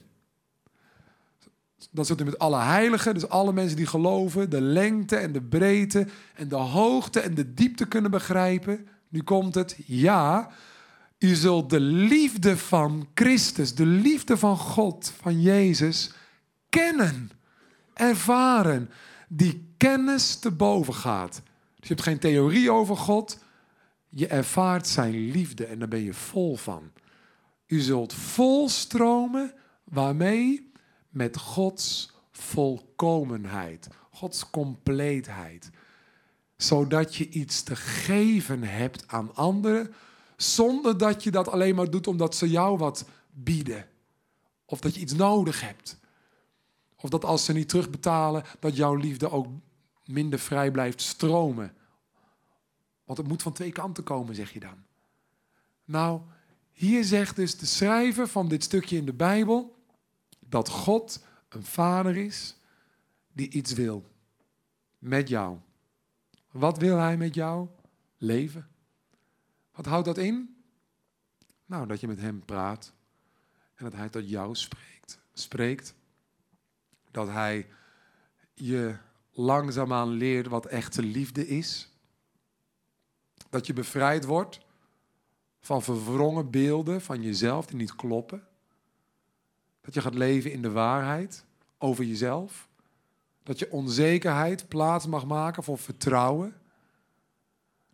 Dat 1.90 2.06
zult 2.06 2.20
u 2.20 2.24
met 2.24 2.38
alle 2.38 2.58
heiligen, 2.58 3.14
dus 3.14 3.28
alle 3.28 3.52
mensen 3.52 3.76
die 3.76 3.86
geloven, 3.86 4.50
de 4.50 4.60
lengte 4.60 5.16
en 5.16 5.32
de 5.32 5.42
breedte 5.42 6.06
en 6.34 6.48
de 6.48 6.56
hoogte 6.56 7.20
en 7.20 7.34
de 7.34 7.54
diepte 7.54 7.86
kunnen 7.86 8.10
begrijpen. 8.10 8.88
Nu 9.08 9.22
komt 9.22 9.54
het, 9.54 9.76
ja, 9.86 10.50
u 11.18 11.34
zult 11.34 11.70
de 11.70 11.80
liefde 11.80 12.56
van 12.56 13.08
Christus, 13.14 13.74
de 13.74 13.86
liefde 13.86 14.36
van 14.36 14.56
God, 14.56 15.12
van 15.20 15.40
Jezus, 15.40 16.12
kennen, 16.68 17.30
ervaren, 17.94 18.90
die 19.28 19.74
kennis 19.76 20.36
te 20.36 20.50
boven 20.50 20.94
gaat. 20.94 21.42
Dus 21.76 21.88
je 21.88 21.94
hebt 21.94 22.02
geen 22.02 22.18
theorie 22.18 22.70
over 22.70 22.96
God, 22.96 23.38
je 24.14 24.26
ervaart 24.26 24.88
zijn 24.88 25.30
liefde 25.30 25.66
en 25.66 25.78
daar 25.78 25.88
ben 25.88 26.02
je 26.02 26.14
vol 26.14 26.56
van. 26.56 26.92
U 27.66 27.80
zult 27.80 28.12
volstromen 28.12 29.54
waarmee? 29.84 30.72
Met 31.08 31.36
Gods 31.36 32.12
volkomenheid, 32.30 33.88
Gods 34.10 34.50
compleetheid. 34.50 35.70
Zodat 36.56 37.14
je 37.14 37.28
iets 37.28 37.62
te 37.62 37.76
geven 37.76 38.62
hebt 38.62 39.08
aan 39.08 39.34
anderen, 39.34 39.94
zonder 40.36 40.98
dat 40.98 41.22
je 41.22 41.30
dat 41.30 41.48
alleen 41.48 41.74
maar 41.74 41.90
doet 41.90 42.06
omdat 42.06 42.34
ze 42.34 42.50
jou 42.50 42.78
wat 42.78 43.04
bieden. 43.30 43.88
Of 44.64 44.80
dat 44.80 44.94
je 44.94 45.00
iets 45.00 45.14
nodig 45.14 45.60
hebt. 45.60 45.98
Of 46.96 47.10
dat 47.10 47.24
als 47.24 47.44
ze 47.44 47.52
niet 47.52 47.68
terugbetalen, 47.68 48.44
dat 48.60 48.76
jouw 48.76 48.94
liefde 48.94 49.30
ook 49.30 49.46
minder 50.04 50.38
vrij 50.38 50.70
blijft 50.70 51.00
stromen. 51.00 51.72
Want 53.04 53.18
het 53.18 53.28
moet 53.28 53.42
van 53.42 53.52
twee 53.52 53.72
kanten 53.72 54.04
komen, 54.04 54.34
zeg 54.34 54.52
je 54.52 54.60
dan. 54.60 54.84
Nou, 55.84 56.20
hier 56.72 57.04
zegt 57.04 57.36
dus 57.36 57.58
de 57.58 57.66
schrijver 57.66 58.28
van 58.28 58.48
dit 58.48 58.62
stukje 58.62 58.96
in 58.96 59.04
de 59.04 59.12
Bijbel 59.12 59.84
dat 60.40 60.68
God 60.68 61.24
een 61.48 61.64
vader 61.64 62.16
is 62.16 62.56
die 63.32 63.50
iets 63.50 63.72
wil 63.72 64.10
met 64.98 65.28
jou. 65.28 65.58
Wat 66.50 66.78
wil 66.78 66.96
hij 66.96 67.16
met 67.16 67.34
jou? 67.34 67.68
Leven. 68.16 68.68
Wat 69.72 69.86
houdt 69.86 70.06
dat 70.06 70.18
in? 70.18 70.56
Nou, 71.66 71.86
dat 71.86 72.00
je 72.00 72.06
met 72.06 72.20
hem 72.20 72.44
praat 72.44 72.92
en 73.74 73.84
dat 73.84 73.92
hij 73.92 74.08
tot 74.08 74.28
jou 74.28 74.54
spreekt. 74.54 75.18
Spreekt. 75.32 75.94
Dat 77.10 77.28
hij 77.28 77.66
je 78.54 78.96
langzaamaan 79.30 80.08
leert 80.08 80.46
wat 80.46 80.66
echte 80.66 81.02
liefde 81.02 81.48
is. 81.48 81.93
Dat 83.54 83.66
je 83.66 83.72
bevrijd 83.72 84.24
wordt 84.24 84.60
van 85.60 85.82
verwrongen 85.82 86.50
beelden 86.50 87.00
van 87.00 87.22
jezelf 87.22 87.66
die 87.66 87.76
niet 87.76 87.96
kloppen. 87.96 88.46
Dat 89.80 89.94
je 89.94 90.00
gaat 90.00 90.14
leven 90.14 90.52
in 90.52 90.62
de 90.62 90.70
waarheid 90.70 91.44
over 91.78 92.04
jezelf. 92.04 92.68
Dat 93.42 93.58
je 93.58 93.70
onzekerheid 93.70 94.68
plaats 94.68 95.06
mag 95.06 95.26
maken 95.26 95.62
voor 95.62 95.78
vertrouwen. 95.78 96.54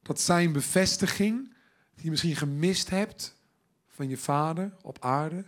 Dat 0.03 0.21
zijn 0.21 0.53
bevestiging, 0.53 1.55
die 1.95 2.05
je 2.05 2.11
misschien 2.11 2.37
gemist 2.37 2.91
hebt 2.91 3.37
van 3.89 4.09
je 4.09 4.17
vader 4.17 4.73
op 4.83 4.97
aarde, 5.01 5.45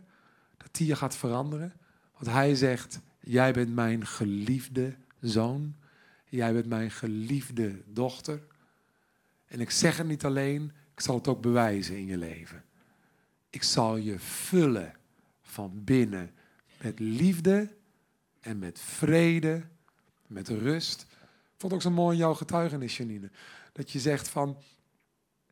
dat 0.56 0.74
die 0.74 0.86
je 0.86 0.96
gaat 0.96 1.16
veranderen. 1.16 1.72
Want 2.12 2.26
hij 2.26 2.54
zegt, 2.54 3.00
jij 3.20 3.52
bent 3.52 3.74
mijn 3.74 4.06
geliefde 4.06 4.96
zoon. 5.20 5.74
Jij 6.24 6.52
bent 6.52 6.66
mijn 6.66 6.90
geliefde 6.90 7.82
dochter. 7.86 8.50
En 9.52 9.60
ik 9.60 9.70
zeg 9.70 9.96
het 9.96 10.06
niet 10.06 10.24
alleen, 10.24 10.72
ik 10.94 11.00
zal 11.00 11.14
het 11.14 11.28
ook 11.28 11.40
bewijzen 11.40 11.96
in 11.96 12.06
je 12.06 12.16
leven. 12.16 12.64
Ik 13.50 13.62
zal 13.62 13.96
je 13.96 14.18
vullen 14.18 14.94
van 15.40 15.84
binnen 15.84 16.30
met 16.80 16.98
liefde 16.98 17.74
en 18.40 18.58
met 18.58 18.80
vrede, 18.80 19.62
met 20.26 20.48
rust. 20.48 21.06
Ik 21.10 21.58
vond 21.58 21.72
ook 21.72 21.82
zo 21.82 21.90
mooi 21.90 22.16
jouw 22.16 22.34
getuigenis, 22.34 22.96
Janine. 22.96 23.30
Dat 23.72 23.90
je 23.90 24.00
zegt 24.00 24.28
van, 24.28 24.56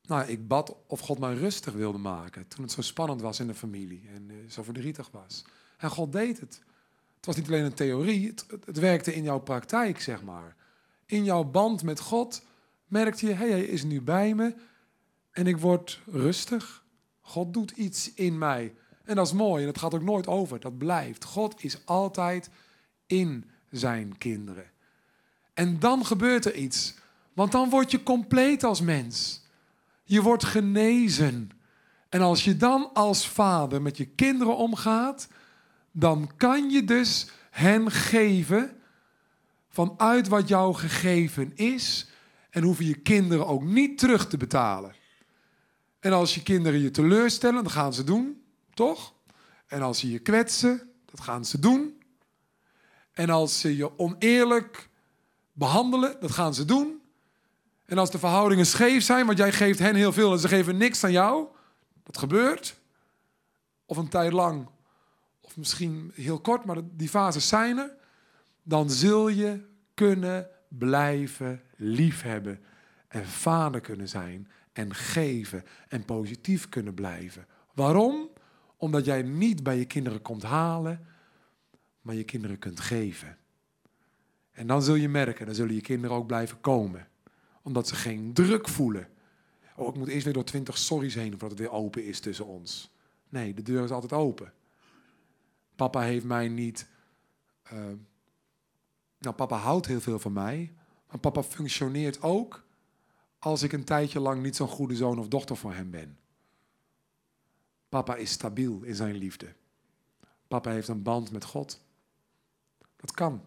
nou, 0.02 0.28
ik 0.28 0.48
bad 0.48 0.76
of 0.86 1.00
God 1.00 1.18
mij 1.18 1.34
rustig 1.34 1.72
wilde 1.72 1.98
maken. 1.98 2.48
Toen 2.48 2.62
het 2.62 2.72
zo 2.72 2.82
spannend 2.82 3.20
was 3.20 3.40
in 3.40 3.46
de 3.46 3.54
familie 3.54 4.08
en 4.14 4.28
uh, 4.30 4.50
zo 4.50 4.62
verdrietig 4.62 5.10
was. 5.10 5.44
En 5.76 5.90
God 5.90 6.12
deed 6.12 6.40
het. 6.40 6.60
Het 7.16 7.26
was 7.26 7.36
niet 7.36 7.46
alleen 7.46 7.64
een 7.64 7.74
theorie, 7.74 8.26
het, 8.26 8.46
het, 8.64 8.78
werkte 8.78 9.14
in 9.14 9.22
jouw 9.22 9.40
praktijk, 9.40 10.00
zeg 10.00 10.22
maar. 10.22 10.56
In 11.06 11.24
jouw 11.24 11.44
band 11.44 11.82
met 11.82 12.00
God 12.00 12.42
merkte 12.90 13.26
je, 13.26 13.32
hey, 13.32 13.50
hij 13.50 13.64
is 13.64 13.84
nu 13.84 14.00
bij 14.00 14.34
me 14.34 14.54
en 15.30 15.46
ik 15.46 15.58
word 15.58 16.00
rustig. 16.06 16.84
God 17.20 17.52
doet 17.54 17.70
iets 17.70 18.14
in 18.14 18.38
mij. 18.38 18.74
En 19.04 19.16
dat 19.16 19.26
is 19.26 19.32
mooi 19.32 19.60
en 19.60 19.66
dat 19.66 19.78
gaat 19.78 19.94
ook 19.94 20.02
nooit 20.02 20.26
over. 20.26 20.60
Dat 20.60 20.78
blijft. 20.78 21.24
God 21.24 21.64
is 21.64 21.86
altijd 21.86 22.50
in 23.06 23.50
zijn 23.70 24.18
kinderen. 24.18 24.70
En 25.54 25.78
dan 25.78 26.06
gebeurt 26.06 26.44
er 26.44 26.54
iets. 26.54 26.94
Want 27.32 27.52
dan 27.52 27.70
word 27.70 27.90
je 27.90 28.02
compleet 28.02 28.64
als 28.64 28.80
mens. 28.80 29.42
Je 30.04 30.22
wordt 30.22 30.44
genezen. 30.44 31.50
En 32.08 32.20
als 32.20 32.44
je 32.44 32.56
dan 32.56 32.90
als 32.92 33.28
vader 33.28 33.82
met 33.82 33.96
je 33.96 34.06
kinderen 34.06 34.56
omgaat, 34.56 35.28
dan 35.92 36.30
kan 36.36 36.70
je 36.70 36.84
dus 36.84 37.26
hen 37.50 37.90
geven 37.90 38.76
vanuit 39.68 40.28
wat 40.28 40.48
jou 40.48 40.74
gegeven 40.74 41.56
is. 41.56 42.09
En 42.50 42.62
hoeven 42.62 42.84
je 42.84 42.94
kinderen 42.94 43.46
ook 43.46 43.62
niet 43.62 43.98
terug 43.98 44.28
te 44.28 44.36
betalen. 44.36 44.94
En 46.00 46.12
als 46.12 46.34
je 46.34 46.42
kinderen 46.42 46.80
je 46.80 46.90
teleurstellen, 46.90 47.62
dan 47.62 47.72
gaan 47.72 47.94
ze 47.94 48.04
doen, 48.04 48.42
toch? 48.74 49.14
En 49.66 49.82
als 49.82 49.98
ze 49.98 50.10
je 50.10 50.18
kwetsen, 50.18 50.90
dat 51.04 51.20
gaan 51.20 51.44
ze 51.44 51.58
doen. 51.58 52.02
En 53.12 53.30
als 53.30 53.60
ze 53.60 53.76
je 53.76 53.98
oneerlijk 53.98 54.88
behandelen, 55.52 56.16
dat 56.20 56.30
gaan 56.30 56.54
ze 56.54 56.64
doen. 56.64 57.00
En 57.84 57.98
als 57.98 58.10
de 58.10 58.18
verhoudingen 58.18 58.66
scheef 58.66 59.02
zijn, 59.02 59.26
want 59.26 59.38
jij 59.38 59.52
geeft 59.52 59.78
hen 59.78 59.94
heel 59.94 60.12
veel 60.12 60.32
en 60.32 60.38
ze 60.38 60.48
geven 60.48 60.76
niks 60.76 61.04
aan 61.04 61.12
jou, 61.12 61.46
dat 62.02 62.18
gebeurt. 62.18 62.80
Of 63.86 63.96
een 63.96 64.08
tijd 64.08 64.32
lang, 64.32 64.68
of 65.40 65.56
misschien 65.56 66.12
heel 66.14 66.40
kort, 66.40 66.64
maar 66.64 66.76
die 66.82 67.08
fases 67.08 67.48
zijn 67.48 67.78
er. 67.78 67.94
Dan 68.62 68.90
zul 68.90 69.28
je 69.28 69.60
kunnen 69.94 70.48
blijven 70.78 71.62
liefhebben 71.76 72.60
en 73.08 73.26
vader 73.26 73.80
kunnen 73.80 74.08
zijn 74.08 74.48
en 74.72 74.94
geven 74.94 75.64
en 75.88 76.04
positief 76.04 76.68
kunnen 76.68 76.94
blijven. 76.94 77.46
Waarom? 77.74 78.30
Omdat 78.76 79.04
jij 79.04 79.22
niet 79.22 79.62
bij 79.62 79.78
je 79.78 79.84
kinderen 79.84 80.22
komt 80.22 80.42
halen, 80.42 81.06
maar 82.00 82.14
je 82.14 82.24
kinderen 82.24 82.58
kunt 82.58 82.80
geven. 82.80 83.38
En 84.50 84.66
dan 84.66 84.82
zul 84.82 84.94
je 84.94 85.08
merken, 85.08 85.46
dan 85.46 85.54
zullen 85.54 85.74
je 85.74 85.80
kinderen 85.80 86.16
ook 86.16 86.26
blijven 86.26 86.60
komen. 86.60 87.08
Omdat 87.62 87.88
ze 87.88 87.94
geen 87.94 88.32
druk 88.32 88.68
voelen. 88.68 89.08
Oh, 89.76 89.88
ik 89.88 89.94
moet 89.94 90.08
eerst 90.08 90.24
weer 90.24 90.32
door 90.32 90.44
twintig 90.44 90.78
sorry's 90.78 91.14
heen 91.14 91.30
voordat 91.30 91.50
het 91.50 91.58
weer 91.58 91.70
open 91.70 92.04
is 92.04 92.20
tussen 92.20 92.46
ons. 92.46 92.90
Nee, 93.28 93.54
de 93.54 93.62
deur 93.62 93.84
is 93.84 93.90
altijd 93.90 94.12
open. 94.12 94.52
Papa 95.76 96.00
heeft 96.00 96.24
mij 96.24 96.48
niet. 96.48 96.88
Uh, 97.72 97.84
nou, 99.20 99.34
papa 99.34 99.56
houdt 99.56 99.86
heel 99.86 100.00
veel 100.00 100.18
van 100.18 100.32
mij. 100.32 100.72
Maar 101.08 101.18
papa 101.18 101.42
functioneert 101.42 102.22
ook 102.22 102.64
als 103.38 103.62
ik 103.62 103.72
een 103.72 103.84
tijdje 103.84 104.20
lang 104.20 104.42
niet 104.42 104.56
zo'n 104.56 104.68
goede 104.68 104.96
zoon 104.96 105.18
of 105.18 105.28
dochter 105.28 105.56
voor 105.56 105.74
hem 105.74 105.90
ben. 105.90 106.18
Papa 107.88 108.14
is 108.14 108.30
stabiel 108.30 108.82
in 108.82 108.94
zijn 108.94 109.14
liefde. 109.14 109.54
Papa 110.48 110.70
heeft 110.70 110.88
een 110.88 111.02
band 111.02 111.30
met 111.30 111.44
God. 111.44 111.80
Dat 112.96 113.12
kan. 113.12 113.40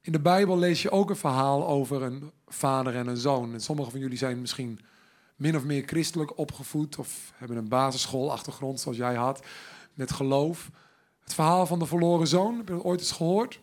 In 0.00 0.12
de 0.12 0.20
Bijbel 0.20 0.58
lees 0.58 0.82
je 0.82 0.90
ook 0.90 1.10
een 1.10 1.16
verhaal 1.16 1.66
over 1.66 2.02
een 2.02 2.30
vader 2.46 2.96
en 2.96 3.06
een 3.06 3.16
zoon. 3.16 3.52
En 3.52 3.60
van 3.60 3.90
jullie 3.92 4.18
zijn 4.18 4.40
misschien 4.40 4.80
min 5.36 5.56
of 5.56 5.64
meer 5.64 5.82
christelijk 5.86 6.38
opgevoed 6.38 6.98
of 6.98 7.32
hebben 7.34 7.56
een 7.56 7.68
basisschoolachtergrond 7.68 8.80
zoals 8.80 8.96
jij 8.96 9.14
had 9.14 9.46
met 9.94 10.12
geloof. 10.12 10.70
Het 11.20 11.34
verhaal 11.34 11.66
van 11.66 11.78
de 11.78 11.86
verloren 11.86 12.26
zoon, 12.26 12.56
heb 12.56 12.68
je 12.68 12.74
dat 12.74 12.84
ooit 12.84 13.00
eens 13.00 13.12
gehoord? 13.12 13.60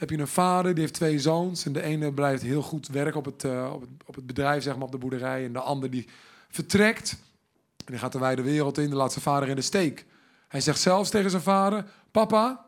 Heb 0.00 0.10
je 0.10 0.18
een 0.18 0.28
vader 0.28 0.72
die 0.72 0.80
heeft 0.80 0.94
twee 0.94 1.18
zoons 1.18 1.66
en 1.66 1.72
de 1.72 1.82
ene 1.82 2.12
blijft 2.12 2.42
heel 2.42 2.62
goed 2.62 2.88
werken 2.88 3.18
op 3.18 3.24
het, 3.24 3.44
uh, 3.44 3.70
op 3.72 3.80
het, 3.80 3.90
op 4.06 4.14
het 4.14 4.26
bedrijf, 4.26 4.62
zeg 4.62 4.74
maar, 4.74 4.84
op 4.84 4.92
de 4.92 4.98
boerderij. 4.98 5.44
En 5.44 5.52
de 5.52 5.58
ander 5.58 5.90
die 5.90 6.08
vertrekt 6.48 7.10
en 7.76 7.86
die 7.86 7.98
gaat 7.98 8.12
de 8.12 8.18
wijde 8.18 8.42
wereld 8.42 8.78
in, 8.78 8.90
de 8.90 8.96
laat 8.96 9.12
zijn 9.12 9.24
vader 9.24 9.48
in 9.48 9.56
de 9.56 9.62
steek. 9.62 10.06
Hij 10.48 10.60
zegt 10.60 10.80
zelfs 10.80 11.10
tegen 11.10 11.30
zijn 11.30 11.42
vader, 11.42 11.84
papa, 12.10 12.66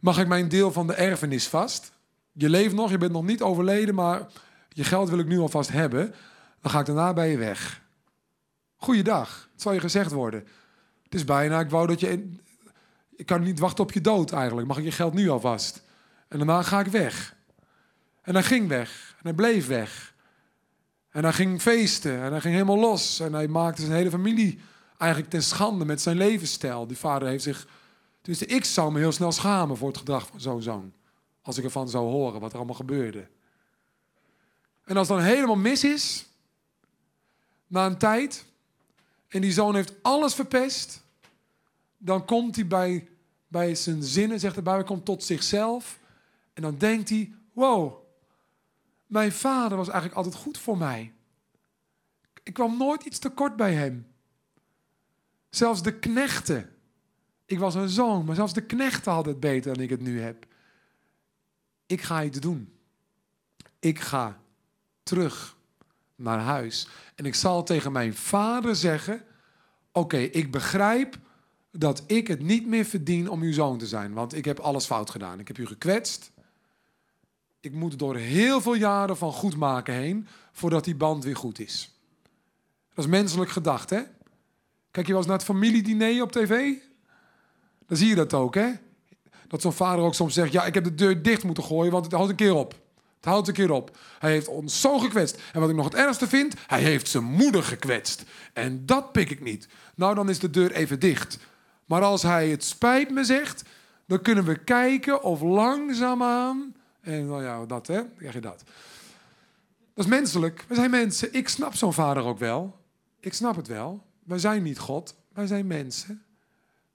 mag 0.00 0.18
ik 0.18 0.26
mijn 0.26 0.48
deel 0.48 0.72
van 0.72 0.86
de 0.86 0.94
erfenis 0.94 1.48
vast? 1.48 1.92
Je 2.32 2.48
leeft 2.48 2.74
nog, 2.74 2.90
je 2.90 2.98
bent 2.98 3.12
nog 3.12 3.24
niet 3.24 3.42
overleden, 3.42 3.94
maar 3.94 4.26
je 4.68 4.84
geld 4.84 5.08
wil 5.08 5.18
ik 5.18 5.26
nu 5.26 5.38
alvast 5.38 5.70
hebben. 5.70 6.14
Dan 6.60 6.70
ga 6.70 6.80
ik 6.80 6.86
daarna 6.86 7.12
bij 7.12 7.30
je 7.30 7.38
weg. 7.38 7.82
Goeiedag, 8.76 9.48
het 9.52 9.62
zal 9.62 9.72
je 9.72 9.80
gezegd 9.80 10.12
worden. 10.12 10.40
Het 11.02 11.14
is 11.14 11.24
bijna, 11.24 11.60
ik 11.60 11.70
wou 11.70 11.86
dat 11.86 12.00
je... 12.00 12.32
Ik 13.16 13.26
kan 13.26 13.42
niet 13.42 13.58
wachten 13.58 13.84
op 13.84 13.92
je 13.92 14.00
dood 14.00 14.32
eigenlijk. 14.32 14.66
Mag 14.66 14.78
ik 14.78 14.84
je 14.84 14.92
geld 14.92 15.14
nu 15.14 15.28
alvast? 15.28 15.86
En 16.28 16.38
daarna 16.38 16.62
ga 16.62 16.80
ik 16.80 16.86
weg. 16.86 17.36
En 18.22 18.34
hij 18.34 18.42
ging 18.42 18.68
weg. 18.68 19.14
En 19.16 19.22
hij 19.22 19.34
bleef 19.34 19.66
weg. 19.66 20.14
En 21.10 21.22
hij 21.22 21.32
ging 21.32 21.62
feesten. 21.62 22.22
En 22.22 22.30
hij 22.30 22.40
ging 22.40 22.54
helemaal 22.54 22.78
los. 22.78 23.20
En 23.20 23.32
hij 23.32 23.48
maakte 23.48 23.82
zijn 23.82 23.94
hele 23.94 24.10
familie 24.10 24.60
eigenlijk 24.98 25.30
ten 25.30 25.42
schande 25.42 25.84
met 25.84 26.00
zijn 26.00 26.16
levensstijl. 26.16 26.86
Die 26.86 26.96
vader 26.96 27.28
heeft 27.28 27.42
zich... 27.42 27.68
Dus 28.22 28.42
ik 28.42 28.64
zou 28.64 28.92
me 28.92 28.98
heel 28.98 29.12
snel 29.12 29.32
schamen 29.32 29.76
voor 29.76 29.88
het 29.88 29.98
gedrag 29.98 30.26
van 30.26 30.40
zo'n 30.40 30.62
zoon. 30.62 30.92
Als 31.42 31.58
ik 31.58 31.64
ervan 31.64 31.88
zou 31.88 32.08
horen 32.08 32.40
wat 32.40 32.50
er 32.50 32.56
allemaal 32.56 32.74
gebeurde. 32.74 33.28
En 34.84 34.96
als 34.96 35.08
het 35.08 35.16
dan 35.16 35.26
helemaal 35.26 35.56
mis 35.56 35.84
is, 35.84 36.26
na 37.66 37.86
een 37.86 37.98
tijd, 37.98 38.44
en 39.28 39.40
die 39.40 39.52
zoon 39.52 39.74
heeft 39.74 39.92
alles 40.02 40.34
verpest, 40.34 41.02
dan 41.98 42.24
komt 42.24 42.54
hij 42.54 42.66
bij, 42.66 43.08
bij 43.48 43.74
zijn 43.74 44.02
zinnen, 44.02 44.40
zegt 44.40 44.54
de 44.54 44.62
Bijbel, 44.62 44.84
komt 44.84 45.04
tot 45.04 45.24
zichzelf. 45.24 45.98
En 46.58 46.64
dan 46.64 46.78
denkt 46.78 47.08
hij, 47.08 47.32
wow, 47.52 48.04
mijn 49.06 49.32
vader 49.32 49.76
was 49.76 49.88
eigenlijk 49.88 50.16
altijd 50.16 50.42
goed 50.42 50.58
voor 50.58 50.78
mij. 50.78 51.12
Ik 52.42 52.54
kwam 52.54 52.78
nooit 52.78 53.04
iets 53.04 53.18
tekort 53.18 53.56
bij 53.56 53.74
hem. 53.74 54.06
Zelfs 55.50 55.82
de 55.82 55.98
knechten. 55.98 56.70
Ik 57.44 57.58
was 57.58 57.74
een 57.74 57.88
zoon, 57.88 58.24
maar 58.24 58.34
zelfs 58.34 58.52
de 58.52 58.66
knechten 58.66 59.12
hadden 59.12 59.32
het 59.32 59.40
beter 59.40 59.74
dan 59.74 59.82
ik 59.82 59.90
het 59.90 60.00
nu 60.00 60.20
heb. 60.20 60.46
Ik 61.86 62.00
ga 62.00 62.24
iets 62.24 62.40
doen. 62.40 62.72
Ik 63.78 64.00
ga 64.00 64.40
terug 65.02 65.56
naar 66.14 66.40
huis. 66.40 66.88
En 67.14 67.24
ik 67.24 67.34
zal 67.34 67.62
tegen 67.62 67.92
mijn 67.92 68.14
vader 68.14 68.76
zeggen: 68.76 69.24
Oké, 69.92 70.18
ik 70.18 70.50
begrijp 70.50 71.18
dat 71.70 72.02
ik 72.06 72.26
het 72.26 72.42
niet 72.42 72.66
meer 72.66 72.84
verdien 72.84 73.30
om 73.30 73.42
uw 73.42 73.52
zoon 73.52 73.78
te 73.78 73.86
zijn, 73.86 74.12
want 74.12 74.34
ik 74.34 74.44
heb 74.44 74.58
alles 74.58 74.86
fout 74.86 75.10
gedaan. 75.10 75.40
Ik 75.40 75.48
heb 75.48 75.58
u 75.58 75.66
gekwetst. 75.66 76.36
Ik 77.60 77.72
moet 77.72 77.98
door 77.98 78.16
heel 78.16 78.60
veel 78.60 78.74
jaren 78.74 79.16
van 79.16 79.32
goed 79.32 79.56
maken 79.56 79.94
heen 79.94 80.26
voordat 80.52 80.84
die 80.84 80.94
band 80.94 81.24
weer 81.24 81.36
goed 81.36 81.58
is. 81.58 81.98
Dat 82.94 83.04
is 83.04 83.10
menselijk 83.10 83.50
gedacht, 83.50 83.90
hè? 83.90 84.00
Kijk 84.90 85.06
je 85.06 85.12
wel 85.12 85.16
eens 85.16 85.26
naar 85.26 85.36
het 85.36 85.46
familiediner 85.46 86.22
op 86.22 86.32
tv? 86.32 86.74
Dan 87.86 87.96
zie 87.96 88.08
je 88.08 88.14
dat 88.14 88.34
ook, 88.34 88.54
hè? 88.54 88.70
Dat 89.48 89.60
zo'n 89.60 89.72
vader 89.72 90.04
ook 90.04 90.14
soms 90.14 90.34
zegt: 90.34 90.52
Ja, 90.52 90.64
ik 90.64 90.74
heb 90.74 90.84
de 90.84 90.94
deur 90.94 91.22
dicht 91.22 91.44
moeten 91.44 91.64
gooien, 91.64 91.92
want 91.92 92.04
het 92.04 92.14
houdt 92.14 92.30
een 92.30 92.36
keer 92.36 92.54
op. 92.54 92.74
Het 93.16 93.24
houdt 93.24 93.48
een 93.48 93.54
keer 93.54 93.70
op. 93.70 93.98
Hij 94.18 94.30
heeft 94.30 94.48
ons 94.48 94.80
zo 94.80 94.98
gekwetst. 94.98 95.40
En 95.52 95.60
wat 95.60 95.70
ik 95.70 95.76
nog 95.76 95.84
het 95.84 95.94
ergste 95.94 96.28
vind, 96.28 96.54
hij 96.66 96.82
heeft 96.82 97.08
zijn 97.08 97.24
moeder 97.24 97.62
gekwetst. 97.62 98.24
En 98.52 98.86
dat 98.86 99.12
pik 99.12 99.30
ik 99.30 99.42
niet. 99.42 99.68
Nou, 99.94 100.14
dan 100.14 100.28
is 100.28 100.38
de 100.38 100.50
deur 100.50 100.72
even 100.72 101.00
dicht. 101.00 101.38
Maar 101.84 102.02
als 102.02 102.22
hij 102.22 102.48
het 102.48 102.64
spijt 102.64 103.10
me 103.10 103.24
zegt, 103.24 103.62
dan 104.06 104.22
kunnen 104.22 104.44
we 104.44 104.64
kijken 104.64 105.22
of 105.22 105.40
langzaamaan. 105.40 106.74
En 107.08 107.26
nou 107.26 107.42
ja, 107.42 107.66
dat 107.66 107.86
hè, 107.86 108.02
krijg 108.16 108.34
je 108.34 108.40
dat. 108.40 108.62
Dat 109.94 110.04
is 110.04 110.10
menselijk. 110.10 110.64
We 110.68 110.74
zijn 110.74 110.90
mensen. 110.90 111.34
Ik 111.34 111.48
snap 111.48 111.74
zo'n 111.74 111.92
vader 111.92 112.22
ook 112.22 112.38
wel. 112.38 112.76
Ik 113.20 113.34
snap 113.34 113.56
het 113.56 113.66
wel. 113.66 114.04
Wij 114.24 114.38
zijn 114.38 114.62
niet 114.62 114.78
God. 114.78 115.16
Wij 115.32 115.46
zijn 115.46 115.66
mensen. 115.66 116.22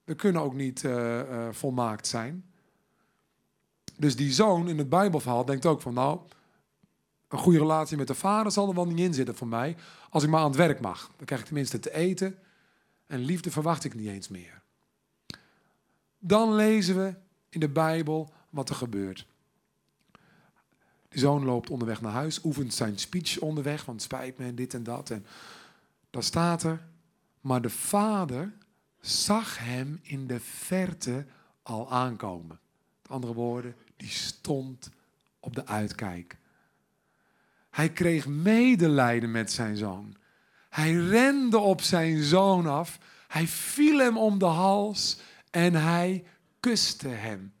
We 0.04 0.14
kunnen 0.14 0.42
ook 0.42 0.54
niet 0.54 0.82
uh, 0.82 1.18
uh, 1.18 1.48
volmaakt 1.50 2.06
zijn. 2.06 2.44
Dus 3.96 4.16
die 4.16 4.32
zoon 4.32 4.68
in 4.68 4.78
het 4.78 4.88
Bijbelverhaal 4.88 5.44
denkt 5.44 5.66
ook 5.66 5.80
van, 5.80 5.94
nou, 5.94 6.20
een 7.28 7.38
goede 7.38 7.58
relatie 7.58 7.96
met 7.96 8.06
de 8.06 8.14
vader 8.14 8.52
zal 8.52 8.68
er 8.68 8.74
wel 8.74 8.86
niet 8.86 8.98
in 8.98 9.14
zitten 9.14 9.36
voor 9.36 9.48
mij. 9.48 9.76
Als 10.10 10.22
ik 10.22 10.28
maar 10.28 10.40
aan 10.40 10.46
het 10.46 10.56
werk 10.56 10.80
mag. 10.80 11.10
Dan 11.16 11.26
krijg 11.26 11.40
ik 11.40 11.46
tenminste 11.46 11.78
te 11.78 11.94
eten. 11.94 12.38
En 13.06 13.18
liefde 13.18 13.50
verwacht 13.50 13.84
ik 13.84 13.94
niet 13.94 14.08
eens 14.08 14.28
meer. 14.28 14.62
Dan 16.18 16.54
lezen 16.54 16.96
we 16.96 17.14
in 17.48 17.60
de 17.60 17.68
Bijbel 17.68 18.32
wat 18.50 18.68
er 18.68 18.74
gebeurt. 18.74 19.26
Zoon 21.14 21.44
loopt 21.44 21.70
onderweg 21.70 22.00
naar 22.00 22.12
huis, 22.12 22.44
oefent 22.44 22.74
zijn 22.74 22.98
speech 22.98 23.38
onderweg, 23.38 23.84
want 23.84 24.02
spijt 24.02 24.38
me 24.38 24.44
en 24.44 24.54
dit 24.54 24.74
en 24.74 24.82
dat. 24.82 25.10
En 25.10 25.26
dan 26.10 26.22
staat 26.22 26.62
er, 26.62 26.86
maar 27.40 27.62
de 27.62 27.70
vader 27.70 28.52
zag 29.00 29.58
hem 29.58 29.98
in 30.02 30.26
de 30.26 30.40
verte 30.40 31.26
al 31.62 31.90
aankomen. 31.90 32.60
Met 33.02 33.10
andere 33.10 33.34
woorden, 33.34 33.76
die 33.96 34.08
stond 34.08 34.90
op 35.40 35.54
de 35.54 35.66
uitkijk. 35.66 36.38
Hij 37.70 37.92
kreeg 37.92 38.26
medelijden 38.26 39.30
met 39.30 39.52
zijn 39.52 39.76
zoon. 39.76 40.16
Hij 40.70 40.92
rende 40.92 41.58
op 41.58 41.80
zijn 41.80 42.22
zoon 42.22 42.66
af. 42.66 42.98
Hij 43.28 43.46
viel 43.46 43.98
hem 43.98 44.18
om 44.18 44.38
de 44.38 44.44
hals 44.44 45.18
en 45.50 45.74
hij 45.74 46.24
kuste 46.60 47.08
hem. 47.08 47.52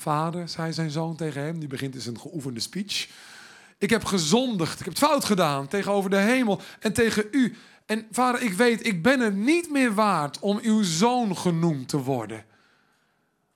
Vader, 0.00 0.48
zei 0.48 0.72
zijn 0.72 0.90
zoon 0.90 1.16
tegen 1.16 1.42
hem, 1.42 1.58
die 1.58 1.68
begint 1.68 1.94
in 1.94 2.00
zijn 2.00 2.20
geoefende 2.20 2.60
speech. 2.60 3.08
Ik 3.78 3.90
heb 3.90 4.04
gezondigd, 4.04 4.78
ik 4.78 4.84
heb 4.84 4.94
het 4.94 5.04
fout 5.04 5.24
gedaan 5.24 5.68
tegenover 5.68 6.10
de 6.10 6.16
hemel 6.16 6.60
en 6.80 6.92
tegen 6.92 7.26
u. 7.30 7.56
En 7.86 8.06
vader, 8.10 8.42
ik 8.42 8.52
weet, 8.52 8.86
ik 8.86 9.02
ben 9.02 9.20
het 9.20 9.34
niet 9.34 9.70
meer 9.70 9.94
waard 9.94 10.38
om 10.38 10.58
uw 10.62 10.82
zoon 10.82 11.36
genoemd 11.36 11.88
te 11.88 12.02
worden. 12.02 12.44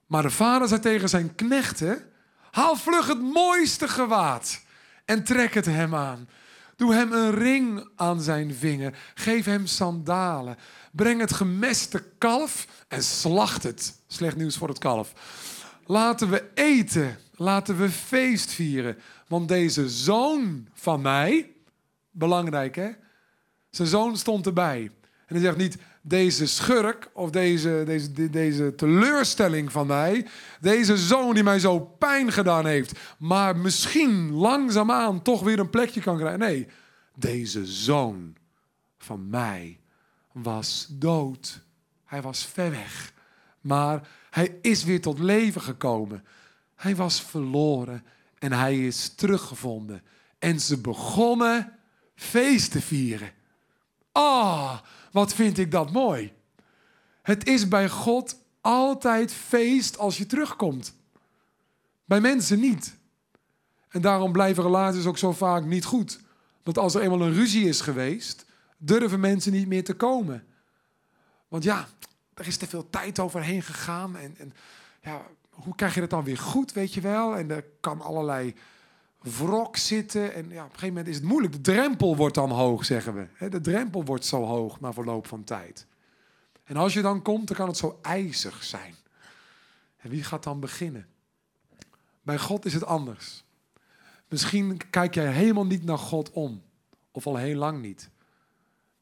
Maar 0.07 0.23
de 0.23 0.31
vader 0.31 0.69
zei 0.69 0.81
tegen 0.81 1.09
zijn 1.09 1.35
knechten: 1.35 2.03
Haal 2.51 2.77
vlug 2.77 3.07
het 3.07 3.23
mooiste 3.23 3.89
gewaad 3.89 4.63
en 5.05 5.25
trek 5.25 5.55
het 5.55 5.67
hem 5.67 5.95
aan. 5.95 6.29
Doe 6.77 6.95
hem 6.95 7.13
een 7.13 7.35
ring 7.35 7.89
aan 7.97 8.21
zijn 8.21 8.55
vinger. 8.55 8.99
Geef 9.15 9.45
hem 9.45 9.67
sandalen. 9.67 10.57
Breng 10.93 11.21
het 11.21 11.33
gemeste 11.33 12.05
kalf 12.19 12.67
en 12.89 13.03
slacht 13.03 13.63
het. 13.63 13.95
Slecht 14.07 14.37
nieuws 14.37 14.57
voor 14.57 14.69
het 14.69 14.79
kalf. 14.79 15.13
Laten 15.87 16.31
we 16.31 16.51
eten. 16.55 17.19
Laten 17.37 17.79
we 17.79 17.91
feest 17.91 18.53
vieren. 18.53 18.99
Want 19.29 19.49
deze 19.49 19.89
zoon 19.89 20.69
van 20.73 21.01
mij, 21.01 21.53
belangrijk 22.11 22.75
hè, 22.75 22.91
zijn 23.71 23.89
zoon 23.89 24.17
stond 24.17 24.47
erbij. 24.47 24.91
En 25.27 25.35
hij 25.35 25.41
zegt 25.41 25.57
niet, 25.57 25.79
deze 26.03 26.47
schurk 26.47 27.11
of 27.13 27.31
deze, 27.31 27.83
deze, 27.87 28.31
deze 28.31 28.75
teleurstelling 28.75 29.73
van 29.73 29.87
mij, 29.87 30.27
deze 30.61 30.97
zoon 30.97 31.35
die 31.35 31.43
mij 31.43 31.59
zo 31.59 31.81
pijn 31.81 32.33
gedaan 32.33 32.67
heeft, 32.67 32.99
maar 33.19 33.57
misschien 33.57 34.33
langzaamaan 34.33 35.23
toch 35.23 35.43
weer 35.43 35.59
een 35.59 35.71
plekje 35.71 36.01
kan 36.01 36.17
krijgen. 36.17 36.39
Nee, 36.39 36.67
deze 37.15 37.67
zoon 37.67 38.37
van 38.99 39.29
mij 39.29 39.81
was 40.33 40.87
dood. 40.91 41.61
Hij 42.05 42.23
was 42.23 42.47
ver 42.47 42.71
weg. 42.71 43.13
Maar 43.61 44.09
hij 44.35 44.59
is 44.61 44.85
weer 44.85 45.01
tot 45.01 45.19
leven 45.19 45.61
gekomen. 45.61 46.25
Hij 46.75 46.97
was 46.97 47.23
verloren 47.23 48.05
en 48.39 48.53
hij 48.53 48.87
is 48.87 49.09
teruggevonden. 49.15 50.03
En 50.39 50.61
ze 50.61 50.81
begonnen 50.81 51.73
feest 52.15 52.71
te 52.71 52.81
vieren. 52.81 53.31
Ah, 54.13 54.79
wat 55.13 55.35
vind 55.35 55.59
ik 55.59 55.71
dat 55.71 55.93
mooi. 55.93 56.33
Het 57.23 57.47
is 57.47 57.69
bij 57.69 57.89
God 57.89 58.39
altijd 58.61 59.33
feest 59.33 59.99
als 59.99 60.19
je 60.19 60.27
terugkomt. 60.27 60.95
Bij 62.05 62.21
mensen 62.21 62.61
niet. 62.61 62.97
En 63.89 64.01
daarom 64.01 64.33
blijven 64.33 64.63
relaties 64.63 65.07
ook 65.07 65.19
zo 65.19 65.33
vaak 65.33 65.65
niet 65.65 65.85
goed. 65.85 66.21
Want 66.63 66.79
als 66.79 66.95
er 66.95 67.03
eenmaal 67.03 67.23
een 67.23 67.35
ruzie 67.35 67.69
is 67.69 67.81
geweest, 67.81 68.45
durven 68.77 69.21
mensen 69.21 69.53
niet 69.53 69.69
meer 69.69 69.85
te 69.85 69.95
komen. 69.95 70.47
Want 71.49 71.65
ja, 71.65 71.89
er 72.35 72.47
is 72.47 72.57
te 72.57 72.67
veel 72.67 72.91
tijd 72.91 73.19
overheen 73.19 73.63
gegaan. 73.63 74.17
En, 74.17 74.35
en 74.39 74.53
ja, 75.03 75.27
hoe 75.51 75.75
krijg 75.75 75.95
je 75.95 76.01
dat 76.01 76.11
dan 76.11 76.25
weer 76.25 76.39
goed, 76.39 76.73
weet 76.73 76.95
je 76.95 77.01
wel? 77.01 77.37
En 77.37 77.51
er 77.51 77.65
kan 77.81 78.01
allerlei 78.01 78.55
wrok 79.21 79.77
zitten. 79.77 80.35
En 80.35 80.49
ja, 80.49 80.65
op 80.65 80.65
een 80.65 80.79
gegeven 80.79 80.89
moment 80.89 81.09
is 81.09 81.15
het 81.15 81.25
moeilijk. 81.25 81.53
De 81.53 81.61
drempel 81.61 82.17
wordt 82.17 82.35
dan 82.35 82.51
hoog, 82.51 82.85
zeggen 82.85 83.15
we. 83.39 83.49
De 83.49 83.61
drempel 83.61 84.05
wordt 84.05 84.25
zo 84.25 84.45
hoog 84.45 84.81
na 84.81 84.93
verloop 84.93 85.27
van 85.27 85.45
tijd. 85.45 85.87
En 86.65 86.77
als 86.77 86.93
je 86.93 87.03
dan 87.03 87.23
komt, 87.23 87.47
dan 87.47 87.57
kan 87.57 87.69
het 87.69 87.77
zo 87.77 87.99
ijzig 88.03 88.65
zijn. 88.65 88.95
En 89.97 90.11
wie 90.11 90.25
gaat 90.25 90.43
dan 90.43 90.61
beginnen? 90.61 91.07
Bij 92.23 92.39
God 92.39 92.65
is 92.65 92.75
het 92.75 92.85
anders. 92.85 93.45
Misschien 94.29 94.91
kijk 94.91 95.15
jij 95.15 95.33
helemaal 95.33 95.67
niet 95.67 95.85
naar 95.85 95.99
God 95.99 96.31
om. 96.31 96.63
Of 97.11 97.27
al 97.27 97.37
heel 97.37 97.57
lang 97.57 97.83
niet. 97.83 98.11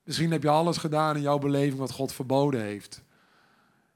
Misschien 0.05 0.31
heb 0.31 0.43
je 0.43 0.49
alles 0.49 0.77
gedaan 0.77 1.17
in 1.17 1.23
jouw 1.23 1.39
beleving 1.39 1.79
wat 1.79 1.91
God 1.91 2.13
verboden 2.13 2.61
heeft. 2.61 3.03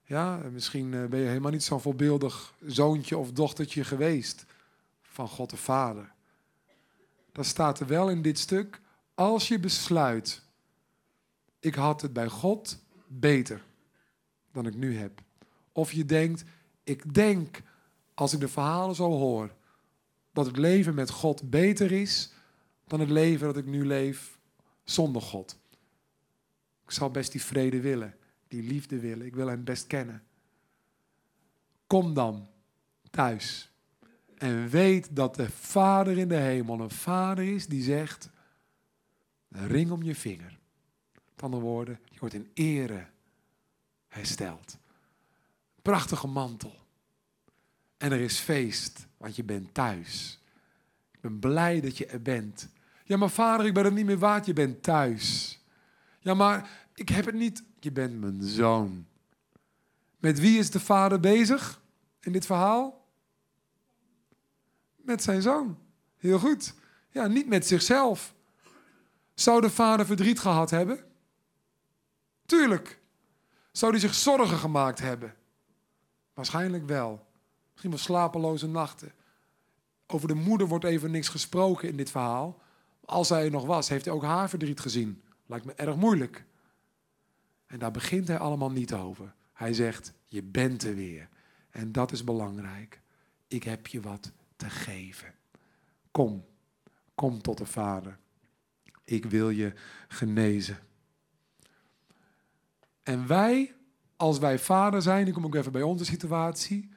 Ja, 0.07 0.37
misschien 0.37 0.95
eh, 0.95 1.05
ben 1.05 1.21
je 1.21 1.27
helemaal 1.27 1.51
niet 1.51 1.65
zo'n 1.65 1.81
voorbeeldig 1.81 2.55
zoontje 2.67 3.17
of 3.17 3.33
dochtertje 3.33 3.85
geweest 3.85 4.45
van 5.03 5.29
God 5.29 5.51
de 5.51 5.57
Vader 5.57 6.15
dan 7.37 7.45
staat 7.45 7.81
er 7.81 7.87
wel 7.87 8.11
in 8.11 8.23
dit 8.23 8.39
stuk, 8.39 8.81
als 9.15 9.49
je 9.49 9.61
besluit, 9.61 10.43
ik 11.61 11.75
had 11.75 12.03
het 12.03 12.13
bij 12.13 12.29
God 12.29 12.79
beter 13.07 13.63
dan 14.53 14.67
ik 14.67 14.75
nu 14.75 14.99
heb. 14.99 15.23
Of 15.73 15.93
je 15.93 16.05
denkt, 16.05 16.45
ik 16.85 17.15
denk, 17.15 17.63
als 18.15 18.33
ik 18.33 18.41
de 18.41 18.49
verhalen 18.49 18.95
zo 18.95 19.11
hoor, 19.11 19.55
dat 20.33 20.47
het 20.47 20.57
leven 20.57 20.95
met 20.95 21.11
God 21.11 21.51
beter 21.51 21.93
is 21.93 22.33
dan 22.87 23.01
het 23.01 23.11
leven 23.11 23.47
dat 23.47 23.57
ik 23.57 23.67
nu 23.67 23.87
leef 23.87 24.39
zonder 24.85 25.23
God. 25.23 25.59
Ik 26.85 26.91
zal 26.91 27.11
best 27.11 27.33
die 27.33 27.43
vrede 27.43 27.81
willen, 27.81 28.15
die 28.61 28.71
liefde 28.71 29.01
willen, 29.01 29.27
ik 29.27 29.35
wil 29.35 29.47
hem 29.47 29.65
best 29.65 29.87
kennen. 29.87 30.23
Kom 31.87 32.15
dan 32.15 32.49
thuis 33.11 33.71
en 34.37 34.69
weet 34.69 35.17
dat 35.17 35.35
de 35.35 35.51
Vader 35.51 36.19
in 36.19 36.29
de 36.29 36.37
hemel 36.37 36.81
een 36.81 36.91
Vader 36.91 37.45
is 37.45 37.67
die 37.67 37.83
zegt: 37.83 38.31
ring 39.49 39.91
om 39.91 40.03
je 40.03 40.15
vinger. 40.15 40.59
Met 41.13 41.43
andere 41.43 41.63
woorden, 41.63 41.99
je 42.05 42.19
wordt 42.19 42.35
in 42.35 42.51
ere 42.55 43.07
hersteld. 44.09 44.79
Prachtige 45.83 46.27
mantel. 46.27 46.85
En 47.97 48.13
er 48.13 48.21
is 48.21 48.39
feest, 48.39 49.07
want 49.17 49.37
je 49.37 49.45
bent 49.45 49.75
thuis. 49.75 50.41
Ik 51.13 51.21
ben 51.21 51.39
blij 51.39 51.81
dat 51.81 51.99
je 51.99 52.07
er 52.07 52.23
bent. 52.23 52.69
Ja, 53.05 53.17
maar 53.17 53.31
vader, 53.31 53.67
ik 53.67 53.75
ben 53.75 53.85
het 53.85 53.95
niet 53.95 54.07
meer 54.07 54.19
waard, 54.19 54.47
je 54.47 54.53
bent 54.53 54.83
thuis. 54.83 55.59
Ja, 56.21 56.35
maar 56.35 56.86
ik 56.97 57.09
heb 57.09 57.25
het 57.25 57.35
niet. 57.35 57.63
Je 57.81 57.93
bent 57.93 58.21
mijn 58.21 58.43
zoon. 58.43 59.07
Met 60.19 60.41
wie 60.41 60.59
is 60.59 60.71
de 60.71 60.81
vader 60.81 61.21
bezig 61.21 61.81
in 62.21 62.33
dit 62.33 62.47
verhaal? 62.47 63.07
Met 64.97 65.23
zijn 65.23 65.43
zoon. 65.43 65.79
Heel 66.17 66.39
goed. 66.39 66.75
Ja, 67.11 67.27
niet 67.27 67.49
met 67.49 67.67
zichzelf. 67.67 68.35
Zou 69.35 69.61
de 69.61 69.71
vader 69.71 70.07
verdriet 70.07 70.39
gehad 70.39 70.71
hebben? 70.71 71.05
Tuurlijk. 72.47 72.99
Zou 73.73 73.91
hij 73.91 74.01
zich 74.01 74.15
zorgen 74.15 74.59
gemaakt 74.59 74.99
hebben? 74.99 75.35
Waarschijnlijk 76.35 76.87
wel. 76.87 77.27
Misschien 77.71 77.91
wel 77.91 78.01
slapeloze 78.01 78.67
nachten. 78.69 79.13
Over 80.07 80.29
de 80.29 80.35
moeder 80.35 80.67
wordt 80.67 80.85
even 80.85 81.11
niks 81.11 81.29
gesproken 81.29 81.89
in 81.89 81.97
dit 81.97 82.11
verhaal. 82.11 82.61
Als 83.05 83.29
hij 83.29 83.45
er 83.45 83.51
nog 83.51 83.65
was, 83.65 83.89
heeft 83.89 84.05
hij 84.05 84.15
ook 84.15 84.23
haar 84.23 84.49
verdriet 84.49 84.81
gezien. 84.81 85.23
Lijkt 85.47 85.65
me 85.65 85.73
erg 85.73 85.97
moeilijk. 85.97 86.45
En 87.67 87.79
daar 87.79 87.91
begint 87.91 88.29
hij 88.29 88.39
allemaal 88.39 88.71
niet 88.71 88.95
over. 88.95 89.35
Hij 89.53 89.73
zegt, 89.73 90.13
je 90.25 90.43
bent 90.43 90.83
er 90.83 90.95
weer. 90.95 91.29
En 91.71 91.93
dat 91.93 92.13
is 92.13 92.25
belangrijk. 92.25 93.01
Ik 93.47 93.63
heb 93.63 93.87
je 93.87 94.01
wat 94.01 94.33
te 94.57 94.71
geven. 94.71 95.35
Kom, 96.11 96.45
kom 97.15 97.43
tot 97.43 97.59
de 97.59 97.67
Vader. 97.67 98.19
Ik 99.05 99.25
wil 99.25 99.51
je 99.51 99.73
genezen. 100.09 100.79
En 103.03 103.27
wij, 103.27 103.75
als 104.17 104.39
wij 104.39 104.59
vader 104.59 105.03
zijn, 105.03 105.27
ik 105.27 105.33
kom 105.33 105.45
ook 105.45 105.55
even 105.55 105.73
bij 105.73 105.83
onze 105.83 106.05
situatie, 106.05 106.91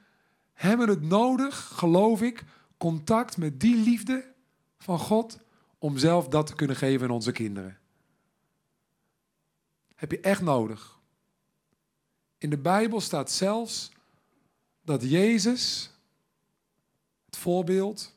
hebben 0.52 0.88
het 0.88 1.02
nodig, 1.02 1.56
geloof 1.56 2.22
ik, 2.22 2.44
contact 2.76 3.36
met 3.36 3.60
die 3.60 3.76
liefde 3.76 4.34
van 4.78 4.98
God 4.98 5.38
om 5.78 5.98
zelf 5.98 6.28
dat 6.28 6.46
te 6.46 6.54
kunnen 6.54 6.76
geven 6.76 7.06
aan 7.06 7.14
onze 7.14 7.32
kinderen. 7.32 7.78
Heb 10.00 10.10
je 10.10 10.20
echt 10.20 10.40
nodig. 10.40 10.98
In 12.38 12.50
de 12.50 12.58
Bijbel 12.58 13.00
staat 13.00 13.30
zelfs 13.30 13.90
dat 14.82 15.10
Jezus, 15.10 15.90
het 17.24 17.36
voorbeeld, 17.36 18.14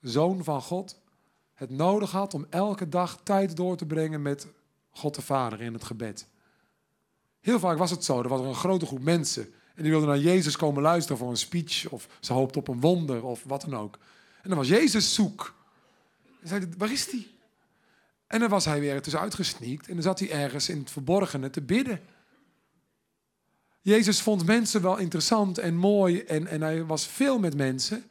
zoon 0.00 0.44
van 0.44 0.62
God, 0.62 1.00
het 1.54 1.70
nodig 1.70 2.10
had 2.10 2.34
om 2.34 2.46
elke 2.50 2.88
dag 2.88 3.20
tijd 3.22 3.56
door 3.56 3.76
te 3.76 3.86
brengen 3.86 4.22
met 4.22 4.46
God 4.90 5.14
de 5.14 5.22
Vader 5.22 5.60
in 5.60 5.72
het 5.72 5.84
gebed. 5.84 6.26
Heel 7.40 7.58
vaak 7.58 7.78
was 7.78 7.90
het 7.90 8.04
zo, 8.04 8.22
er 8.22 8.28
was 8.28 8.40
een 8.40 8.54
grote 8.54 8.86
groep 8.86 9.02
mensen 9.02 9.54
en 9.74 9.82
die 9.82 9.90
wilden 9.90 10.08
naar 10.08 10.18
Jezus 10.18 10.56
komen 10.56 10.82
luisteren 10.82 11.18
voor 11.18 11.30
een 11.30 11.36
speech 11.36 11.88
of 11.88 12.08
ze 12.20 12.32
hoopten 12.32 12.60
op 12.60 12.68
een 12.68 12.80
wonder 12.80 13.24
of 13.24 13.44
wat 13.44 13.60
dan 13.60 13.76
ook. 13.76 13.98
En 14.42 14.48
dan 14.48 14.58
was 14.58 14.68
Jezus 14.68 15.14
zoek. 15.14 15.54
En 16.40 16.48
zei, 16.48 16.68
waar 16.78 16.92
is 16.92 17.08
die? 17.08 17.33
En 18.34 18.40
dan 18.40 18.48
was 18.48 18.64
hij 18.64 18.80
weer 18.80 19.02
tussenuit 19.02 19.34
gesneakt 19.34 19.88
en 19.88 19.94
dan 19.94 20.02
zat 20.02 20.18
hij 20.18 20.30
ergens 20.30 20.68
in 20.68 20.78
het 20.78 20.90
verborgene 20.90 21.50
te 21.50 21.62
bidden. 21.62 22.00
Jezus 23.80 24.22
vond 24.22 24.46
mensen 24.46 24.82
wel 24.82 24.96
interessant 24.96 25.58
en 25.58 25.76
mooi 25.76 26.20
en, 26.20 26.46
en 26.46 26.62
hij 26.62 26.84
was 26.84 27.06
veel 27.06 27.38
met 27.38 27.56
mensen, 27.56 28.04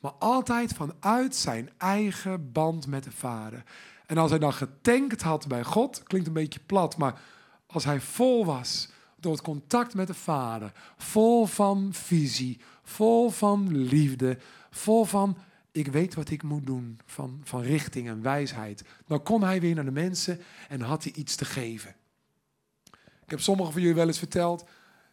maar 0.00 0.12
altijd 0.12 0.72
vanuit 0.72 1.36
zijn 1.36 1.70
eigen 1.78 2.52
band 2.52 2.86
met 2.86 3.04
de 3.04 3.10
Vader. 3.10 3.62
En 4.06 4.18
als 4.18 4.30
hij 4.30 4.38
dan 4.38 4.52
getankt 4.52 5.22
had 5.22 5.48
bij 5.48 5.64
God, 5.64 6.02
klinkt 6.02 6.26
een 6.26 6.32
beetje 6.32 6.60
plat, 6.66 6.96
maar 6.96 7.20
als 7.66 7.84
hij 7.84 8.00
vol 8.00 8.44
was 8.44 8.88
door 9.16 9.32
het 9.32 9.42
contact 9.42 9.94
met 9.94 10.06
de 10.06 10.14
Vader, 10.14 10.72
vol 10.96 11.46
van 11.46 11.88
visie, 11.92 12.60
vol 12.82 13.30
van 13.30 13.76
liefde, 13.76 14.38
vol 14.70 15.04
van 15.04 15.36
ik 15.72 15.86
weet 15.86 16.14
wat 16.14 16.30
ik 16.30 16.42
moet 16.42 16.66
doen, 16.66 17.00
van, 17.06 17.40
van 17.44 17.62
richting 17.62 18.08
en 18.08 18.22
wijsheid, 18.22 18.84
dan 19.06 19.22
kon 19.22 19.42
hij 19.42 19.60
weer 19.60 19.74
naar 19.74 19.84
de 19.84 19.90
mensen 19.90 20.40
en 20.68 20.80
had 20.80 21.02
hij 21.02 21.12
iets 21.12 21.34
te 21.34 21.44
geven. 21.44 21.94
Ik 23.24 23.30
heb 23.30 23.40
sommigen 23.40 23.72
van 23.72 23.80
jullie 23.80 23.96
wel 23.96 24.06
eens 24.06 24.18
verteld 24.18 24.64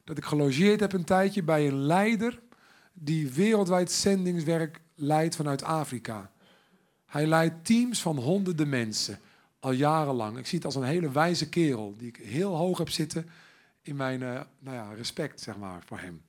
dat 0.03 0.17
ik 0.17 0.25
gelogeerd 0.25 0.79
heb 0.79 0.93
een 0.93 1.03
tijdje 1.03 1.43
bij 1.43 1.67
een 1.67 1.77
leider 1.77 2.39
die 2.93 3.31
wereldwijd 3.31 3.91
zendingswerk 3.91 4.81
leidt 4.95 5.35
vanuit 5.35 5.63
Afrika. 5.63 6.31
Hij 7.05 7.27
leidt 7.27 7.65
teams 7.65 8.01
van 8.01 8.17
honderden 8.17 8.69
mensen 8.69 9.19
al 9.59 9.71
jarenlang. 9.71 10.37
Ik 10.37 10.45
zie 10.45 10.57
het 10.57 10.65
als 10.65 10.75
een 10.75 10.83
hele 10.83 11.11
wijze 11.11 11.49
kerel 11.49 11.95
die 11.97 12.07
ik 12.07 12.15
heel 12.15 12.55
hoog 12.55 12.77
heb 12.77 12.89
zitten 12.89 13.29
in 13.81 13.95
mijn 13.95 14.21
uh, 14.21 14.41
nou 14.59 14.75
ja, 14.75 14.93
respect 14.93 15.41
zeg 15.41 15.57
maar, 15.57 15.83
voor 15.85 15.99
hem. 15.99 16.21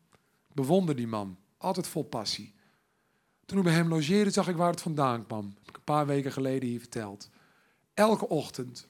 Bewonder 0.53 0.97
die 0.97 1.07
man, 1.07 1.39
altijd 1.57 1.87
vol 1.87 2.05
passie. 2.05 2.55
Toen 3.51 3.59
ik 3.59 3.65
bij 3.65 3.75
hem 3.75 3.89
logeerde, 3.89 4.31
zag 4.31 4.49
ik 4.49 4.57
waar 4.57 4.71
het 4.71 4.81
vandaan 4.81 5.27
kwam. 5.27 5.43
Dat 5.43 5.59
heb 5.59 5.69
ik 5.69 5.77
een 5.77 5.85
paar 5.85 6.07
weken 6.07 6.33
geleden 6.33 6.69
hier 6.69 6.79
verteld. 6.79 7.31
Elke 7.95 8.29
ochtend 8.29 8.89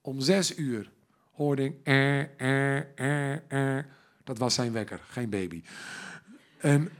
om 0.00 0.20
zes 0.20 0.56
uur 0.56 0.90
hoorde 1.32 1.64
ik... 1.64 1.76
Eh, 1.82 2.40
eh, 2.40 3.78
eh. 3.78 3.84
Dat 4.24 4.38
was 4.38 4.54
zijn 4.54 4.72
wekker, 4.72 5.00
geen 5.08 5.30
baby. 5.30 5.62
En 6.58 6.92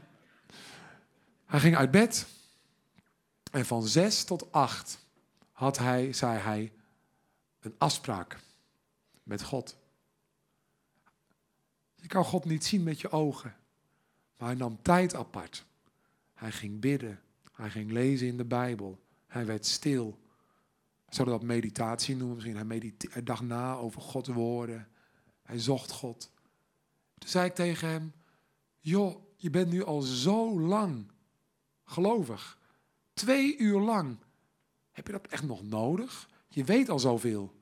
hij 1.47 1.61
ging 1.61 1.77
uit 1.77 1.91
bed. 1.91 2.27
En 3.51 3.67
van 3.67 3.87
zes 3.87 4.25
tot 4.25 4.53
acht 4.53 4.99
had 5.53 5.79
hij, 5.79 6.13
zei 6.13 6.39
hij, 6.39 6.73
een 7.61 7.75
afspraak 7.79 8.39
met 9.23 9.43
God. 9.43 9.77
Je 11.95 12.09
kan 12.09 12.25
God 12.25 12.45
niet 12.45 12.65
zien 12.65 12.83
met 12.83 13.01
je 13.01 13.11
ogen. 13.11 13.57
Maar 14.37 14.49
hij 14.49 14.57
nam 14.57 14.79
tijd 14.83 15.15
apart. 15.15 15.66
Hij 16.37 16.53
ging 16.53 16.81
bidden. 16.81 17.21
Hij 17.53 17.71
ging 17.71 17.91
lezen 17.91 18.27
in 18.27 18.37
de 18.37 18.45
Bijbel. 18.45 19.01
Hij 19.27 19.47
werd 19.47 19.67
stil. 19.67 20.19
Zouden 21.09 21.39
dat 21.39 21.47
meditatie 21.47 22.17
noemen 22.17 22.35
misschien. 22.35 22.57
Hij, 22.57 22.65
medite- 22.65 23.09
hij 23.11 23.23
dacht 23.23 23.43
na 23.43 23.75
over 23.75 24.01
Gods 24.01 24.29
woorden. 24.29 24.89
Hij 25.43 25.59
zocht 25.59 25.91
God. 25.91 26.31
Toen 27.19 27.29
zei 27.29 27.47
ik 27.47 27.55
tegen 27.55 27.89
hem: 27.89 28.13
Joh, 28.81 29.23
je 29.37 29.51
bent 29.51 29.71
nu 29.71 29.85
al 29.85 30.01
zo 30.01 30.61
lang 30.61 31.11
gelovig. 31.85 32.59
Twee 33.13 33.57
uur 33.59 33.81
lang. 33.81 34.17
Heb 34.93 35.07
je 35.07 35.13
dat 35.13 35.27
echt 35.27 35.43
nog 35.43 35.63
nodig? 35.63 36.29
Je 36.49 36.65
weet 36.65 36.89
al 36.89 36.99
zoveel. 36.99 37.55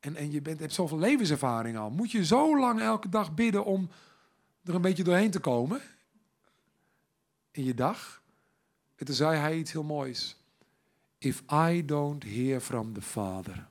En, 0.00 0.16
en 0.16 0.30
je 0.30 0.42
bent, 0.42 0.60
hebt 0.60 0.72
zoveel 0.72 0.98
levenservaring 0.98 1.76
al. 1.76 1.90
Moet 1.90 2.10
je 2.10 2.24
zo 2.24 2.58
lang 2.58 2.80
elke 2.80 3.08
dag 3.08 3.34
bidden 3.34 3.64
om 3.64 3.88
er 4.64 4.74
een 4.74 4.80
beetje 4.80 5.04
doorheen 5.04 5.30
te 5.30 5.40
komen? 5.40 5.80
In 7.58 7.64
je 7.64 7.74
dag? 7.74 8.22
En 8.96 9.06
toen 9.06 9.14
zei 9.14 9.38
hij 9.38 9.58
iets 9.58 9.72
heel 9.72 9.82
moois. 9.82 10.36
If 11.18 11.42
I 11.50 11.84
don't 11.84 12.24
hear 12.24 12.60
from 12.60 12.92
the 12.92 13.02
Father. 13.02 13.68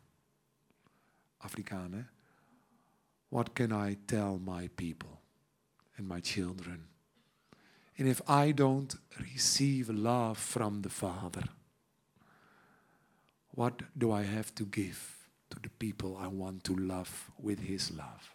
Afrikaan, 1.37 1.91
hè? 1.93 2.03
What 3.27 3.53
can 3.53 3.87
I 3.87 3.99
tell 4.05 4.39
my 4.39 4.69
people 4.69 5.17
and 5.97 6.07
my 6.07 6.19
children? 6.21 6.87
And 7.97 8.07
if 8.07 8.21
I 8.29 8.53
don't 8.53 8.99
receive 9.09 9.93
love 9.93 10.41
from 10.41 10.81
the 10.81 10.89
Father, 10.89 11.55
what 13.49 13.73
do 13.93 14.19
I 14.19 14.23
have 14.23 14.53
to 14.53 14.65
give 14.69 14.99
to 15.47 15.59
the 15.59 15.71
people 15.77 16.09
I 16.25 16.35
want 16.35 16.63
to 16.63 16.75
love 16.75 17.31
with 17.37 17.59
His 17.59 17.89
love? 17.89 18.31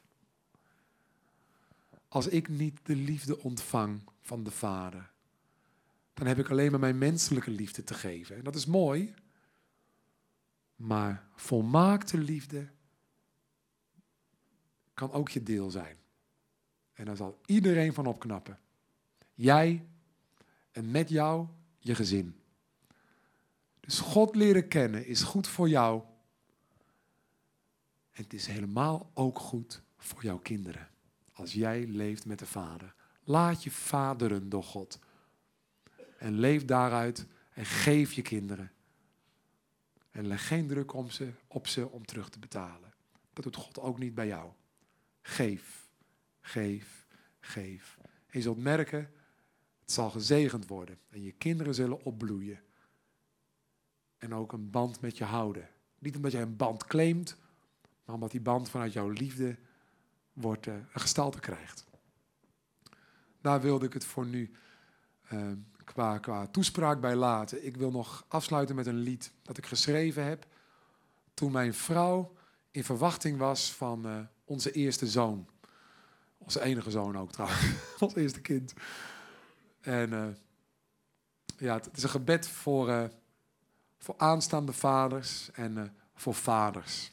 Als 2.09 2.27
ik 2.27 2.49
niet 2.49 2.79
de 2.83 2.97
liefde 2.97 3.39
ontvang 3.39 4.03
van 4.21 4.43
de 4.43 4.51
Vader, 4.51 5.12
dan 6.23 6.37
heb 6.37 6.45
ik 6.45 6.51
alleen 6.51 6.71
maar 6.71 6.81
mijn 6.81 6.99
menselijke 6.99 7.51
liefde 7.51 7.85
te 7.85 7.95
geven. 7.95 8.37
En 8.37 8.45
dat 8.45 8.55
is 8.55 8.67
mooi, 8.67 9.15
maar 10.77 11.29
volmaakte 11.35 12.19
liefde 12.19 12.69
kan 14.95 15.13
ook 15.13 15.29
je 15.29 15.43
deel 15.43 15.71
zijn. 15.71 15.97
En 16.93 17.05
daar 17.05 17.17
zal 17.17 17.41
iedereen 17.47 17.93
van 17.93 18.07
opknappen. 18.07 18.59
Jij 19.35 19.87
en 20.71 20.91
met 20.91 21.09
jou 21.09 21.47
je 21.79 21.95
gezin. 21.95 22.37
Dus 23.81 23.99
God 23.99 24.35
leren 24.37 24.69
kennen 24.69 25.07
is 25.07 25.23
goed 25.23 25.47
voor 25.47 25.69
jou. 25.69 26.03
En 28.11 28.23
het 28.23 28.33
is 28.33 28.47
helemaal 28.47 29.11
ook 29.15 29.39
goed 29.39 29.83
voor 29.97 30.23
jouw 30.23 30.39
kinderen. 30.39 30.89
Als 31.33 31.53
jij 31.53 31.87
leeft 31.87 32.27
met 32.27 32.39
de 32.39 32.47
Vader. 32.47 32.95
Laat 33.25 33.63
je 33.63 33.71
vaderen 33.71 34.49
door 34.49 34.65
God. 34.65 34.99
En 36.23 36.39
leef 36.39 36.65
daaruit 36.65 37.27
en 37.53 37.65
geef 37.65 38.13
je 38.13 38.23
kinderen. 38.23 38.73
En 40.11 40.27
leg 40.27 40.47
geen 40.47 40.67
druk 40.67 40.93
om 40.93 41.11
ze, 41.11 41.33
op 41.47 41.67
ze 41.67 41.89
om 41.89 42.07
terug 42.07 42.29
te 42.29 42.39
betalen. 42.39 42.93
Dat 43.33 43.45
doet 43.45 43.57
God 43.57 43.79
ook 43.79 43.99
niet 43.99 44.15
bij 44.15 44.27
jou. 44.27 44.53
Geef, 45.23 45.89
geef, 46.41 47.07
geef. 47.41 47.99
En 48.03 48.39
je 48.39 48.43
zult 48.43 48.63
merken, 48.63 49.11
het 49.81 49.93
zal 49.93 50.11
gezegend 50.11 50.67
worden. 50.67 50.99
En 51.09 51.23
je 51.23 51.33
kinderen 51.33 51.75
zullen 51.75 52.05
opbloeien. 52.05 52.61
En 54.19 54.35
ook 54.35 54.53
een 54.53 54.71
band 54.71 55.01
met 55.01 55.19
je 55.19 55.25
houden. 55.25 55.69
Niet 55.99 56.17
omdat 56.17 56.33
jij 56.33 56.43
een 56.43 56.57
band 56.57 56.85
claimt, 56.85 57.37
maar 58.05 58.15
omdat 58.15 58.31
die 58.31 58.41
band 58.41 58.71
vanuit 58.71 58.93
jouw 58.93 59.09
liefde 59.09 59.59
wordt, 60.33 60.67
uh, 60.67 60.75
een 60.75 61.01
gestalte 61.01 61.41
krijgt. 61.41 61.85
Daar 63.41 63.61
wilde 63.61 63.87
ik 63.87 63.93
het 63.93 64.05
voor 64.05 64.27
nu 64.27 64.51
uh, 65.33 65.53
qua, 65.93 66.19
qua 66.19 66.47
toespraak 66.47 67.01
bij 67.01 67.15
laten. 67.15 67.67
Ik 67.67 67.77
wil 67.77 67.91
nog 67.91 68.25
afsluiten 68.29 68.77
met 68.77 68.87
een 68.87 68.99
lied 68.99 69.33
dat 69.43 69.59
ik 69.59 69.67
geschreven 69.67 70.25
heb 70.25 70.47
toen 71.35 71.53
mijn 71.53 71.75
vrouw 71.75 72.33
in 72.71 72.85
verwachting 72.85 73.39
was 73.39 73.73
van 73.73 74.07
uh, 74.07 74.19
onze 74.45 74.73
eerste 74.73 75.07
zoon. 75.07 75.49
Onze 76.39 76.63
enige 76.63 76.91
zoon 76.91 77.19
ook 77.19 77.33
trouwens, 77.33 77.61
ons 77.99 78.15
eerste 78.15 78.41
kind. 78.41 78.73
En 79.81 80.13
uh, 80.13 80.27
ja, 81.57 81.75
het 81.75 81.97
is 81.97 82.03
een 82.03 82.09
gebed 82.09 82.49
voor, 82.49 82.89
uh, 82.89 83.05
voor 83.99 84.15
aanstaande 84.19 84.73
vaders 84.73 85.51
en 85.53 85.97
voor 86.15 86.35
vaders. 86.35 87.12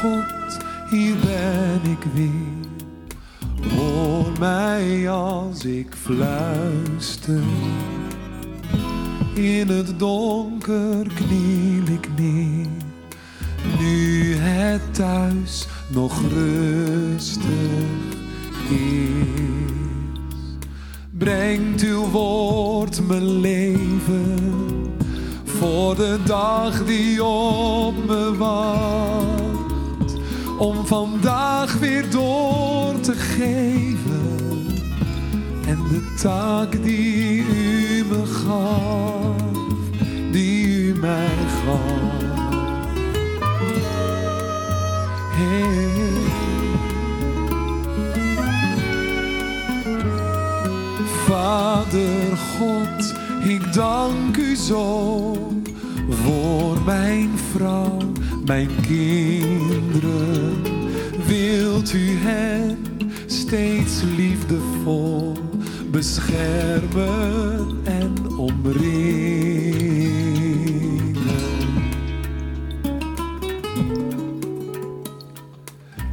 God, 0.00 0.58
hier 0.90 1.14
ben 1.16 1.90
ik 1.90 2.04
weer. 2.14 2.68
Hoor 3.76 4.32
mij 4.38 5.10
als 5.10 5.64
ik 5.64 5.94
fluister. 5.94 7.42
In 9.34 9.68
het 9.68 9.98
donker 9.98 11.06
kniel 11.14 11.94
ik 11.94 12.08
neer. 12.16 12.66
Nu 13.78 14.34
het 14.34 14.94
thuis 14.94 15.66
nog 15.88 16.20
rustig 16.32 17.42
is. 18.70 19.48
Brengt 21.10 21.82
uw 21.82 22.06
woord 22.08 23.06
mijn 23.08 23.40
leven 23.40 24.79
voor 25.60 25.94
de 25.94 26.18
dag 26.24 26.84
die 26.84 27.24
op 27.24 28.06
me 28.06 28.36
wacht. 28.36 30.14
Om 30.58 30.86
vandaag 30.86 31.78
weer 31.78 32.10
door 32.10 33.00
te 33.00 33.12
geven. 33.12 34.38
En 35.66 35.78
de 35.88 36.14
taak 36.22 36.82
die 36.82 37.44
u 37.46 38.04
me 38.08 38.26
gaf, 38.26 39.36
die 40.32 40.66
u 40.66 40.94
mij 41.00 41.36
gaf. 41.64 42.28
Hey. 45.36 45.88
Vader 51.26 52.36
God, 52.58 53.14
ik 53.44 53.72
dank 53.72 54.36
u 54.36 54.56
zo 54.56 55.49
voor 56.30 56.82
mijn 56.84 57.30
vrouw, 57.52 57.98
mijn 58.44 58.68
kinderen. 58.86 60.62
Wilt 61.26 61.92
u 61.92 62.16
hen 62.18 62.78
steeds 63.26 64.02
liefdevol 64.16 65.32
beschermen 65.90 67.78
en 67.84 68.14
omringen? 68.36 69.78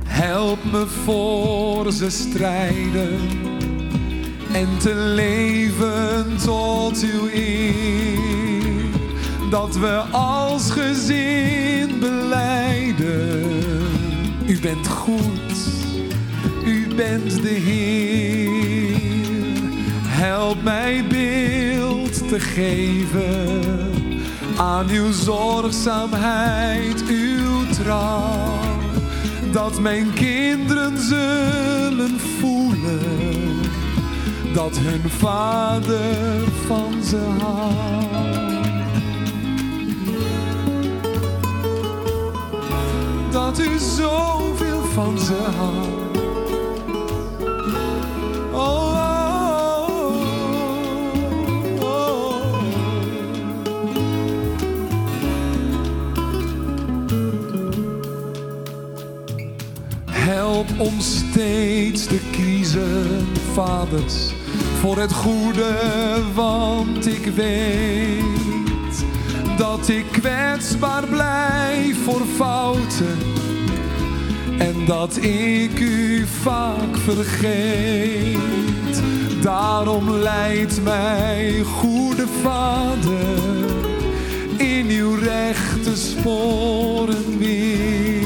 Help 0.03 0.59
me 0.71 0.85
voor 0.87 1.91
ze 1.91 2.09
strijden 2.09 3.19
en 4.53 4.67
te 4.79 4.95
leven 4.95 6.37
tot 6.45 7.03
uw 7.03 7.29
eer. 7.33 8.26
Dat 9.49 9.77
we 9.77 10.03
als 10.11 10.71
gezin 10.71 11.99
beleiden. 11.99 13.45
U 14.47 14.59
bent 14.59 14.87
goed, 14.87 15.53
u 16.65 16.87
bent 16.95 17.41
de 17.41 17.49
Heer. 17.49 18.95
Help 20.05 20.63
mij 20.63 21.05
beeld 21.09 22.27
te 22.29 22.39
geven 22.39 23.61
aan 24.57 24.89
uw 24.89 25.11
zorgzaamheid, 25.11 27.03
uw 27.09 27.69
trouw. 27.83 28.59
Dat 29.51 29.79
mijn 29.79 30.13
kinderen 30.13 30.97
zullen 30.97 32.19
voelen 32.39 33.59
dat 34.53 34.77
hun 34.77 35.09
vader 35.09 36.43
van 36.67 37.03
ze 37.03 37.19
houdt. 37.39 38.56
Dat 43.57 43.65
u 43.65 43.77
zoveel 43.77 44.83
van 44.93 45.19
ze 45.19 45.33
houdt. 45.33 46.17
Oh, 48.53 48.97
oh, 49.79 50.21
oh. 51.81 52.43
Help 60.05 60.67
ons 60.77 61.17
steeds 61.17 62.05
te 62.05 62.19
kiezen, 62.31 63.27
vaders, 63.53 64.33
voor 64.79 64.97
het 64.97 65.13
goede, 65.13 65.75
want 66.33 67.07
ik 67.07 67.25
weet 67.35 69.05
dat 69.57 69.87
ik 69.87 70.05
kwetsbaar 70.11 71.07
blijf 71.07 72.03
voor 72.03 72.21
fouten 72.35 73.17
en 74.57 74.85
dat 74.85 75.17
ik 75.23 75.79
u 75.79 76.25
vaak 76.41 76.97
vergeet. 76.97 78.37
Daarom 79.41 80.11
leidt 80.11 80.83
mij, 80.83 81.61
goede 81.63 82.27
vader, 82.41 83.37
in 84.57 84.89
uw 84.89 85.15
rechte 85.15 85.95
sporen 85.95 87.37
weer. 87.37 88.25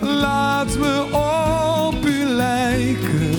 Laat 0.00 0.78
me 0.78 1.04
op 1.90 2.06
u 2.06 2.24
lijken. 2.24 3.30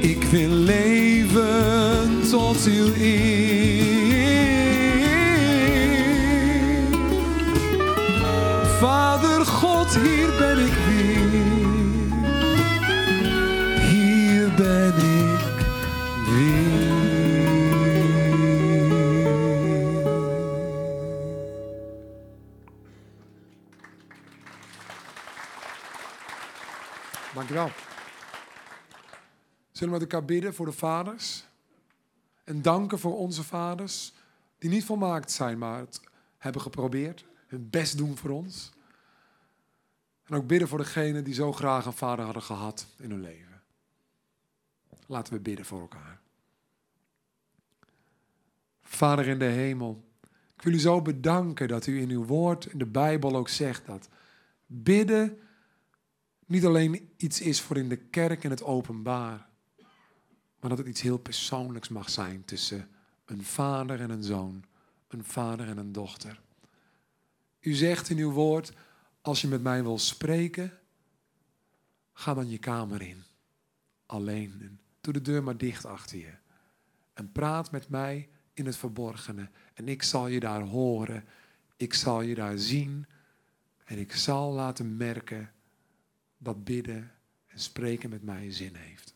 Ik 0.00 0.24
wil 0.24 0.50
leven 0.50 2.20
tot 2.30 2.64
uw 2.66 2.88
eer. 3.00 3.67
Zullen 27.66 29.94
we 29.94 30.00
met 30.00 30.00
elkaar 30.00 30.24
bidden 30.24 30.54
voor 30.54 30.66
de 30.66 30.72
vaders? 30.72 31.44
En 32.44 32.62
danken 32.62 32.98
voor 32.98 33.18
onze 33.18 33.44
vaders, 33.44 34.12
die 34.58 34.70
niet 34.70 34.84
volmaakt 34.84 35.30
zijn, 35.30 35.58
maar 35.58 35.78
het 35.78 36.00
hebben 36.38 36.62
geprobeerd, 36.62 37.24
hun 37.46 37.70
best 37.70 37.96
doen 37.96 38.16
voor 38.16 38.30
ons. 38.30 38.70
En 40.24 40.36
ook 40.36 40.46
bidden 40.46 40.68
voor 40.68 40.78
degenen 40.78 41.24
die 41.24 41.34
zo 41.34 41.52
graag 41.52 41.86
een 41.86 41.92
vader 41.92 42.24
hadden 42.24 42.42
gehad 42.42 42.86
in 42.96 43.10
hun 43.10 43.20
leven. 43.20 43.62
Laten 45.06 45.32
we 45.32 45.40
bidden 45.40 45.64
voor 45.64 45.80
elkaar. 45.80 46.20
Vader 48.82 49.26
in 49.26 49.38
de 49.38 49.44
hemel, 49.44 50.04
ik 50.56 50.62
wil 50.62 50.72
u 50.72 50.80
zo 50.80 51.02
bedanken 51.02 51.68
dat 51.68 51.86
u 51.86 52.00
in 52.00 52.10
uw 52.10 52.24
woord, 52.24 52.66
in 52.66 52.78
de 52.78 52.86
Bijbel 52.86 53.36
ook 53.36 53.48
zegt 53.48 53.86
dat 53.86 54.08
bidden 54.66 55.38
niet 56.48 56.64
alleen 56.64 57.10
iets 57.16 57.40
is 57.40 57.60
voor 57.60 57.76
in 57.76 57.88
de 57.88 57.96
kerk 57.96 58.44
en 58.44 58.50
het 58.50 58.62
openbaar, 58.62 59.48
maar 60.60 60.70
dat 60.70 60.78
het 60.78 60.86
iets 60.86 61.00
heel 61.00 61.18
persoonlijks 61.18 61.88
mag 61.88 62.10
zijn 62.10 62.44
tussen 62.44 62.88
een 63.24 63.44
vader 63.44 64.00
en 64.00 64.10
een 64.10 64.22
zoon, 64.22 64.64
een 65.08 65.24
vader 65.24 65.68
en 65.68 65.78
een 65.78 65.92
dochter. 65.92 66.40
U 67.60 67.74
zegt 67.74 68.10
in 68.10 68.18
uw 68.18 68.30
woord, 68.30 68.72
als 69.20 69.40
je 69.40 69.48
met 69.48 69.62
mij 69.62 69.82
wil 69.82 69.98
spreken, 69.98 70.78
ga 72.12 72.34
dan 72.34 72.50
je 72.50 72.58
kamer 72.58 73.02
in, 73.02 73.22
alleen. 74.06 74.58
En 74.60 74.80
doe 75.00 75.12
de 75.12 75.22
deur 75.22 75.42
maar 75.42 75.56
dicht 75.56 75.84
achter 75.84 76.18
je. 76.18 76.34
En 77.12 77.32
praat 77.32 77.70
met 77.70 77.88
mij 77.88 78.28
in 78.52 78.66
het 78.66 78.76
verborgene. 78.76 79.50
En 79.74 79.88
ik 79.88 80.02
zal 80.02 80.26
je 80.26 80.40
daar 80.40 80.62
horen, 80.62 81.24
ik 81.76 81.94
zal 81.94 82.20
je 82.20 82.34
daar 82.34 82.58
zien 82.58 83.06
en 83.84 83.98
ik 83.98 84.12
zal 84.12 84.52
laten 84.52 84.96
merken 84.96 85.52
dat 86.38 86.64
bidden 86.64 87.12
en 87.46 87.58
spreken 87.58 88.10
met 88.10 88.22
mij 88.22 88.52
zin 88.52 88.74
heeft. 88.74 89.14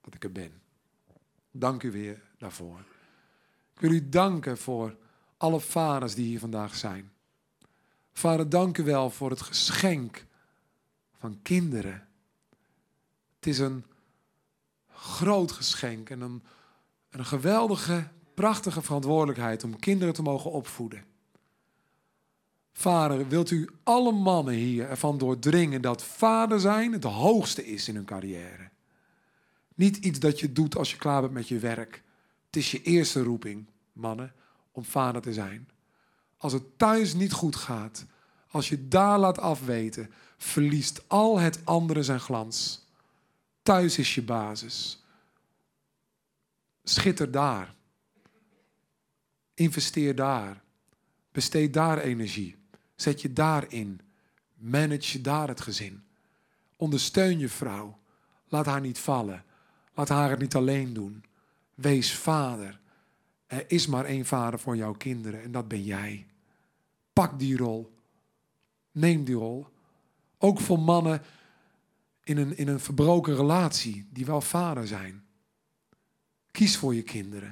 Dat 0.00 0.14
ik 0.14 0.24
er 0.24 0.32
ben. 0.32 0.62
Dank 1.50 1.82
u 1.82 1.90
weer 1.90 2.22
daarvoor. 2.38 2.78
Ik 3.74 3.80
wil 3.80 3.90
u 3.90 4.08
danken 4.08 4.58
voor 4.58 4.96
alle 5.36 5.60
vaders 5.60 6.14
die 6.14 6.26
hier 6.26 6.38
vandaag 6.38 6.74
zijn. 6.74 7.12
Vader, 8.12 8.48
dank 8.48 8.78
u 8.78 8.82
wel 8.82 9.10
voor 9.10 9.30
het 9.30 9.40
geschenk 9.40 10.26
van 11.18 11.42
kinderen. 11.42 12.08
Het 13.36 13.46
is 13.46 13.58
een 13.58 13.84
groot 14.88 15.52
geschenk 15.52 16.10
en 16.10 16.20
een, 16.20 16.42
een 17.10 17.24
geweldige, 17.24 18.08
prachtige 18.34 18.82
verantwoordelijkheid 18.82 19.64
om 19.64 19.78
kinderen 19.78 20.14
te 20.14 20.22
mogen 20.22 20.50
opvoeden. 20.50 21.04
Vader, 22.76 23.28
wilt 23.28 23.50
u 23.50 23.68
alle 23.82 24.12
mannen 24.12 24.54
hier 24.54 24.88
ervan 24.88 25.18
doordringen 25.18 25.82
dat 25.82 26.02
vader 26.02 26.60
zijn 26.60 26.92
het 26.92 27.04
hoogste 27.04 27.66
is 27.66 27.88
in 27.88 27.94
hun 27.94 28.04
carrière? 28.04 28.70
Niet 29.74 29.96
iets 29.96 30.18
dat 30.18 30.40
je 30.40 30.52
doet 30.52 30.76
als 30.76 30.90
je 30.90 30.96
klaar 30.96 31.20
bent 31.20 31.32
met 31.32 31.48
je 31.48 31.58
werk. 31.58 32.02
Het 32.46 32.56
is 32.56 32.70
je 32.70 32.82
eerste 32.82 33.22
roeping, 33.22 33.66
mannen, 33.92 34.32
om 34.72 34.84
vader 34.84 35.22
te 35.22 35.32
zijn. 35.32 35.68
Als 36.36 36.52
het 36.52 36.78
thuis 36.78 37.14
niet 37.14 37.32
goed 37.32 37.56
gaat, 37.56 38.06
Als 38.50 38.68
je 38.68 38.88
daar 38.88 39.18
laat 39.18 39.38
afweten, 39.38 40.10
verliest 40.36 41.08
al 41.08 41.38
het 41.38 41.60
andere 41.64 42.02
zijn 42.02 42.20
glans. 42.20 42.86
Thuis 43.62 43.98
is 43.98 44.14
je 44.14 44.22
basis. 44.22 45.02
Schitter 46.84 47.30
daar. 47.30 47.74
Investeer 49.54 50.14
daar. 50.14 50.62
Besteed 51.32 51.72
daar 51.72 51.98
energie. 51.98 52.63
Zet 52.94 53.20
je 53.20 53.32
daarin. 53.32 54.00
Manage 54.54 55.20
daar 55.20 55.48
het 55.48 55.60
gezin. 55.60 56.04
Ondersteun 56.76 57.38
je 57.38 57.48
vrouw. 57.48 57.98
Laat 58.48 58.66
haar 58.66 58.80
niet 58.80 58.98
vallen. 58.98 59.44
Laat 59.94 60.08
haar 60.08 60.30
het 60.30 60.38
niet 60.38 60.54
alleen 60.54 60.92
doen. 60.92 61.24
Wees 61.74 62.14
vader. 62.14 62.80
Er 63.46 63.64
is 63.66 63.86
maar 63.86 64.04
één 64.04 64.26
vader 64.26 64.58
voor 64.58 64.76
jouw 64.76 64.92
kinderen 64.92 65.42
en 65.42 65.52
dat 65.52 65.68
ben 65.68 65.82
jij. 65.82 66.26
Pak 67.12 67.38
die 67.38 67.56
rol. 67.56 67.94
Neem 68.92 69.24
die 69.24 69.34
rol. 69.34 69.66
Ook 70.38 70.60
voor 70.60 70.78
mannen 70.78 71.22
in 72.24 72.36
een, 72.36 72.56
in 72.56 72.68
een 72.68 72.80
verbroken 72.80 73.36
relatie 73.36 74.06
die 74.10 74.26
wel 74.26 74.40
vader 74.40 74.86
zijn. 74.86 75.24
Kies 76.50 76.76
voor 76.76 76.94
je 76.94 77.02
kinderen. 77.02 77.50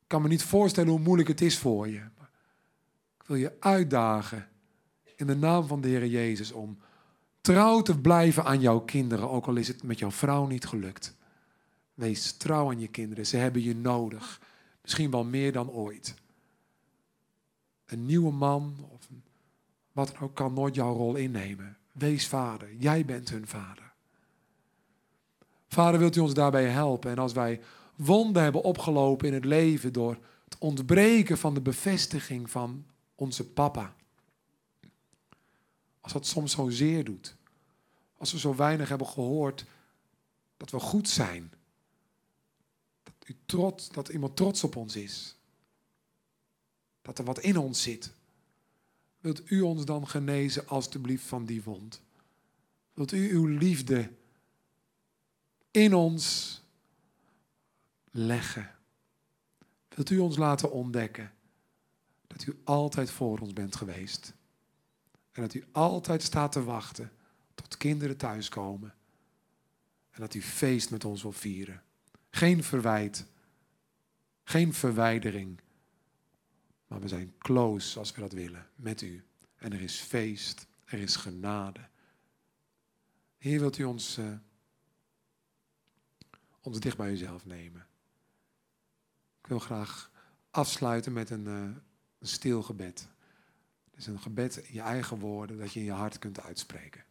Ik 0.00 0.06
kan 0.06 0.22
me 0.22 0.28
niet 0.28 0.42
voorstellen 0.42 0.90
hoe 0.90 1.00
moeilijk 1.00 1.28
het 1.28 1.40
is 1.40 1.58
voor 1.58 1.88
je. 1.88 2.02
Wil 3.30 3.38
je 3.38 3.56
uitdagen 3.60 4.48
in 5.16 5.26
de 5.26 5.36
naam 5.36 5.66
van 5.66 5.80
de 5.80 5.88
Heer 5.88 6.06
Jezus 6.06 6.52
om 6.52 6.78
trouw 7.40 7.82
te 7.82 8.00
blijven 8.00 8.44
aan 8.44 8.60
jouw 8.60 8.80
kinderen, 8.80 9.30
ook 9.30 9.46
al 9.46 9.56
is 9.56 9.68
het 9.68 9.82
met 9.82 9.98
jouw 9.98 10.10
vrouw 10.10 10.46
niet 10.46 10.66
gelukt. 10.66 11.16
Wees 11.94 12.32
trouw 12.32 12.68
aan 12.68 12.80
je 12.80 12.88
kinderen, 12.88 13.26
ze 13.26 13.36
hebben 13.36 13.62
je 13.62 13.74
nodig. 13.76 14.40
Misschien 14.82 15.10
wel 15.10 15.24
meer 15.24 15.52
dan 15.52 15.70
ooit. 15.70 16.14
Een 17.86 18.06
nieuwe 18.06 18.32
man 18.32 18.88
of 18.88 19.08
wat 19.92 20.20
ook 20.20 20.34
kan 20.34 20.52
nooit 20.52 20.74
jouw 20.74 20.94
rol 20.94 21.14
innemen. 21.14 21.76
Wees 21.92 22.28
vader, 22.28 22.74
jij 22.74 23.04
bent 23.04 23.30
hun 23.30 23.46
vader. 23.46 23.92
Vader, 25.68 26.00
wilt 26.00 26.16
u 26.16 26.20
ons 26.20 26.34
daarbij 26.34 26.66
helpen? 26.66 27.10
En 27.10 27.18
als 27.18 27.32
wij 27.32 27.60
wonden 27.96 28.42
hebben 28.42 28.62
opgelopen 28.62 29.28
in 29.28 29.34
het 29.34 29.44
leven 29.44 29.92
door 29.92 30.18
het 30.44 30.58
ontbreken 30.58 31.38
van 31.38 31.54
de 31.54 31.60
bevestiging 31.60 32.50
van 32.50 32.84
onze 33.20 33.44
papa. 33.44 33.96
Als 36.00 36.12
dat 36.12 36.26
soms 36.26 36.52
zo 36.52 36.68
zeer 36.68 37.04
doet. 37.04 37.36
Als 38.16 38.32
we 38.32 38.38
zo 38.38 38.54
weinig 38.54 38.88
hebben 38.88 39.06
gehoord 39.06 39.64
dat 40.56 40.70
we 40.70 40.80
goed 40.80 41.08
zijn. 41.08 41.52
Dat, 43.02 43.28
u 43.28 43.36
trots, 43.46 43.88
dat 43.88 44.08
iemand 44.08 44.36
trots 44.36 44.64
op 44.64 44.76
ons 44.76 44.96
is. 44.96 45.36
Dat 47.02 47.18
er 47.18 47.24
wat 47.24 47.38
in 47.38 47.56
ons 47.56 47.82
zit. 47.82 48.12
Wilt 49.18 49.50
u 49.50 49.60
ons 49.60 49.84
dan 49.84 50.08
genezen 50.08 50.68
alstublieft 50.68 51.26
van 51.26 51.44
die 51.44 51.62
wond? 51.62 52.00
Wilt 52.94 53.12
u 53.12 53.32
uw 53.32 53.46
liefde 53.46 54.12
in 55.70 55.94
ons 55.94 56.56
leggen? 58.10 58.74
Wilt 59.88 60.10
u 60.10 60.18
ons 60.18 60.36
laten 60.36 60.72
ontdekken 60.72 61.32
dat 62.36 62.46
u 62.46 62.60
altijd 62.64 63.10
voor 63.10 63.38
ons 63.38 63.52
bent 63.52 63.76
geweest? 63.76 64.34
En 65.32 65.42
dat 65.42 65.54
u 65.54 65.64
altijd 65.72 66.22
staat 66.22 66.52
te 66.52 66.64
wachten 66.64 67.12
tot 67.54 67.76
kinderen 67.76 68.16
thuiskomen. 68.16 68.94
En 70.10 70.20
dat 70.20 70.34
u 70.34 70.42
feest 70.42 70.90
met 70.90 71.04
ons 71.04 71.22
wil 71.22 71.32
vieren. 71.32 71.82
Geen 72.30 72.64
verwijt, 72.64 73.26
geen 74.42 74.74
verwijdering. 74.74 75.60
Maar 76.86 77.00
we 77.00 77.08
zijn 77.08 77.34
close 77.38 77.98
als 77.98 78.12
we 78.12 78.20
dat 78.20 78.32
willen 78.32 78.68
met 78.74 79.00
u. 79.00 79.24
En 79.56 79.72
er 79.72 79.80
is 79.80 80.00
feest, 80.00 80.66
er 80.84 80.98
is 80.98 81.16
genade. 81.16 81.88
Heer, 83.38 83.60
wilt 83.60 83.78
u 83.78 83.84
ons, 83.84 84.18
uh, 84.18 84.32
ons 86.60 86.80
dicht 86.80 86.96
bij 86.96 87.10
uzelf 87.10 87.46
nemen? 87.46 87.86
Ik 89.40 89.46
wil 89.46 89.58
graag 89.58 90.10
afsluiten 90.50 91.12
met 91.12 91.30
een, 91.30 91.46
uh, 91.46 91.76
een 92.20 92.28
stil 92.28 92.62
gebed. 92.62 93.08
Dus 93.90 94.06
een 94.06 94.20
gebed 94.20 94.56
in 94.56 94.74
je 94.74 94.80
eigen 94.80 95.18
woorden, 95.18 95.58
dat 95.58 95.72
je 95.72 95.80
in 95.80 95.86
je 95.86 95.92
hart 95.92 96.18
kunt 96.18 96.40
uitspreken. 96.40 97.04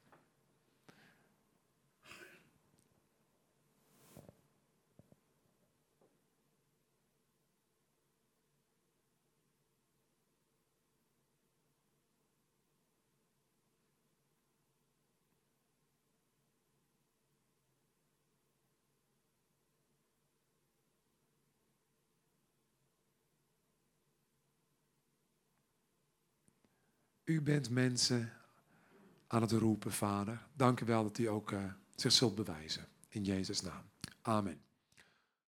U 27.29 27.41
bent 27.41 27.69
mensen 27.69 28.31
aan 29.27 29.41
het 29.41 29.51
roepen, 29.51 29.91
Vader. 29.91 30.47
Dank 30.53 30.79
u 30.79 30.85
wel 30.85 31.03
dat 31.03 31.17
u 31.17 31.25
ook 31.25 31.51
uh, 31.51 31.63
zich 31.95 32.11
zult 32.11 32.35
bewijzen. 32.35 32.87
In 33.09 33.23
Jezus' 33.23 33.61
naam. 33.61 33.83
Amen. 34.21 34.61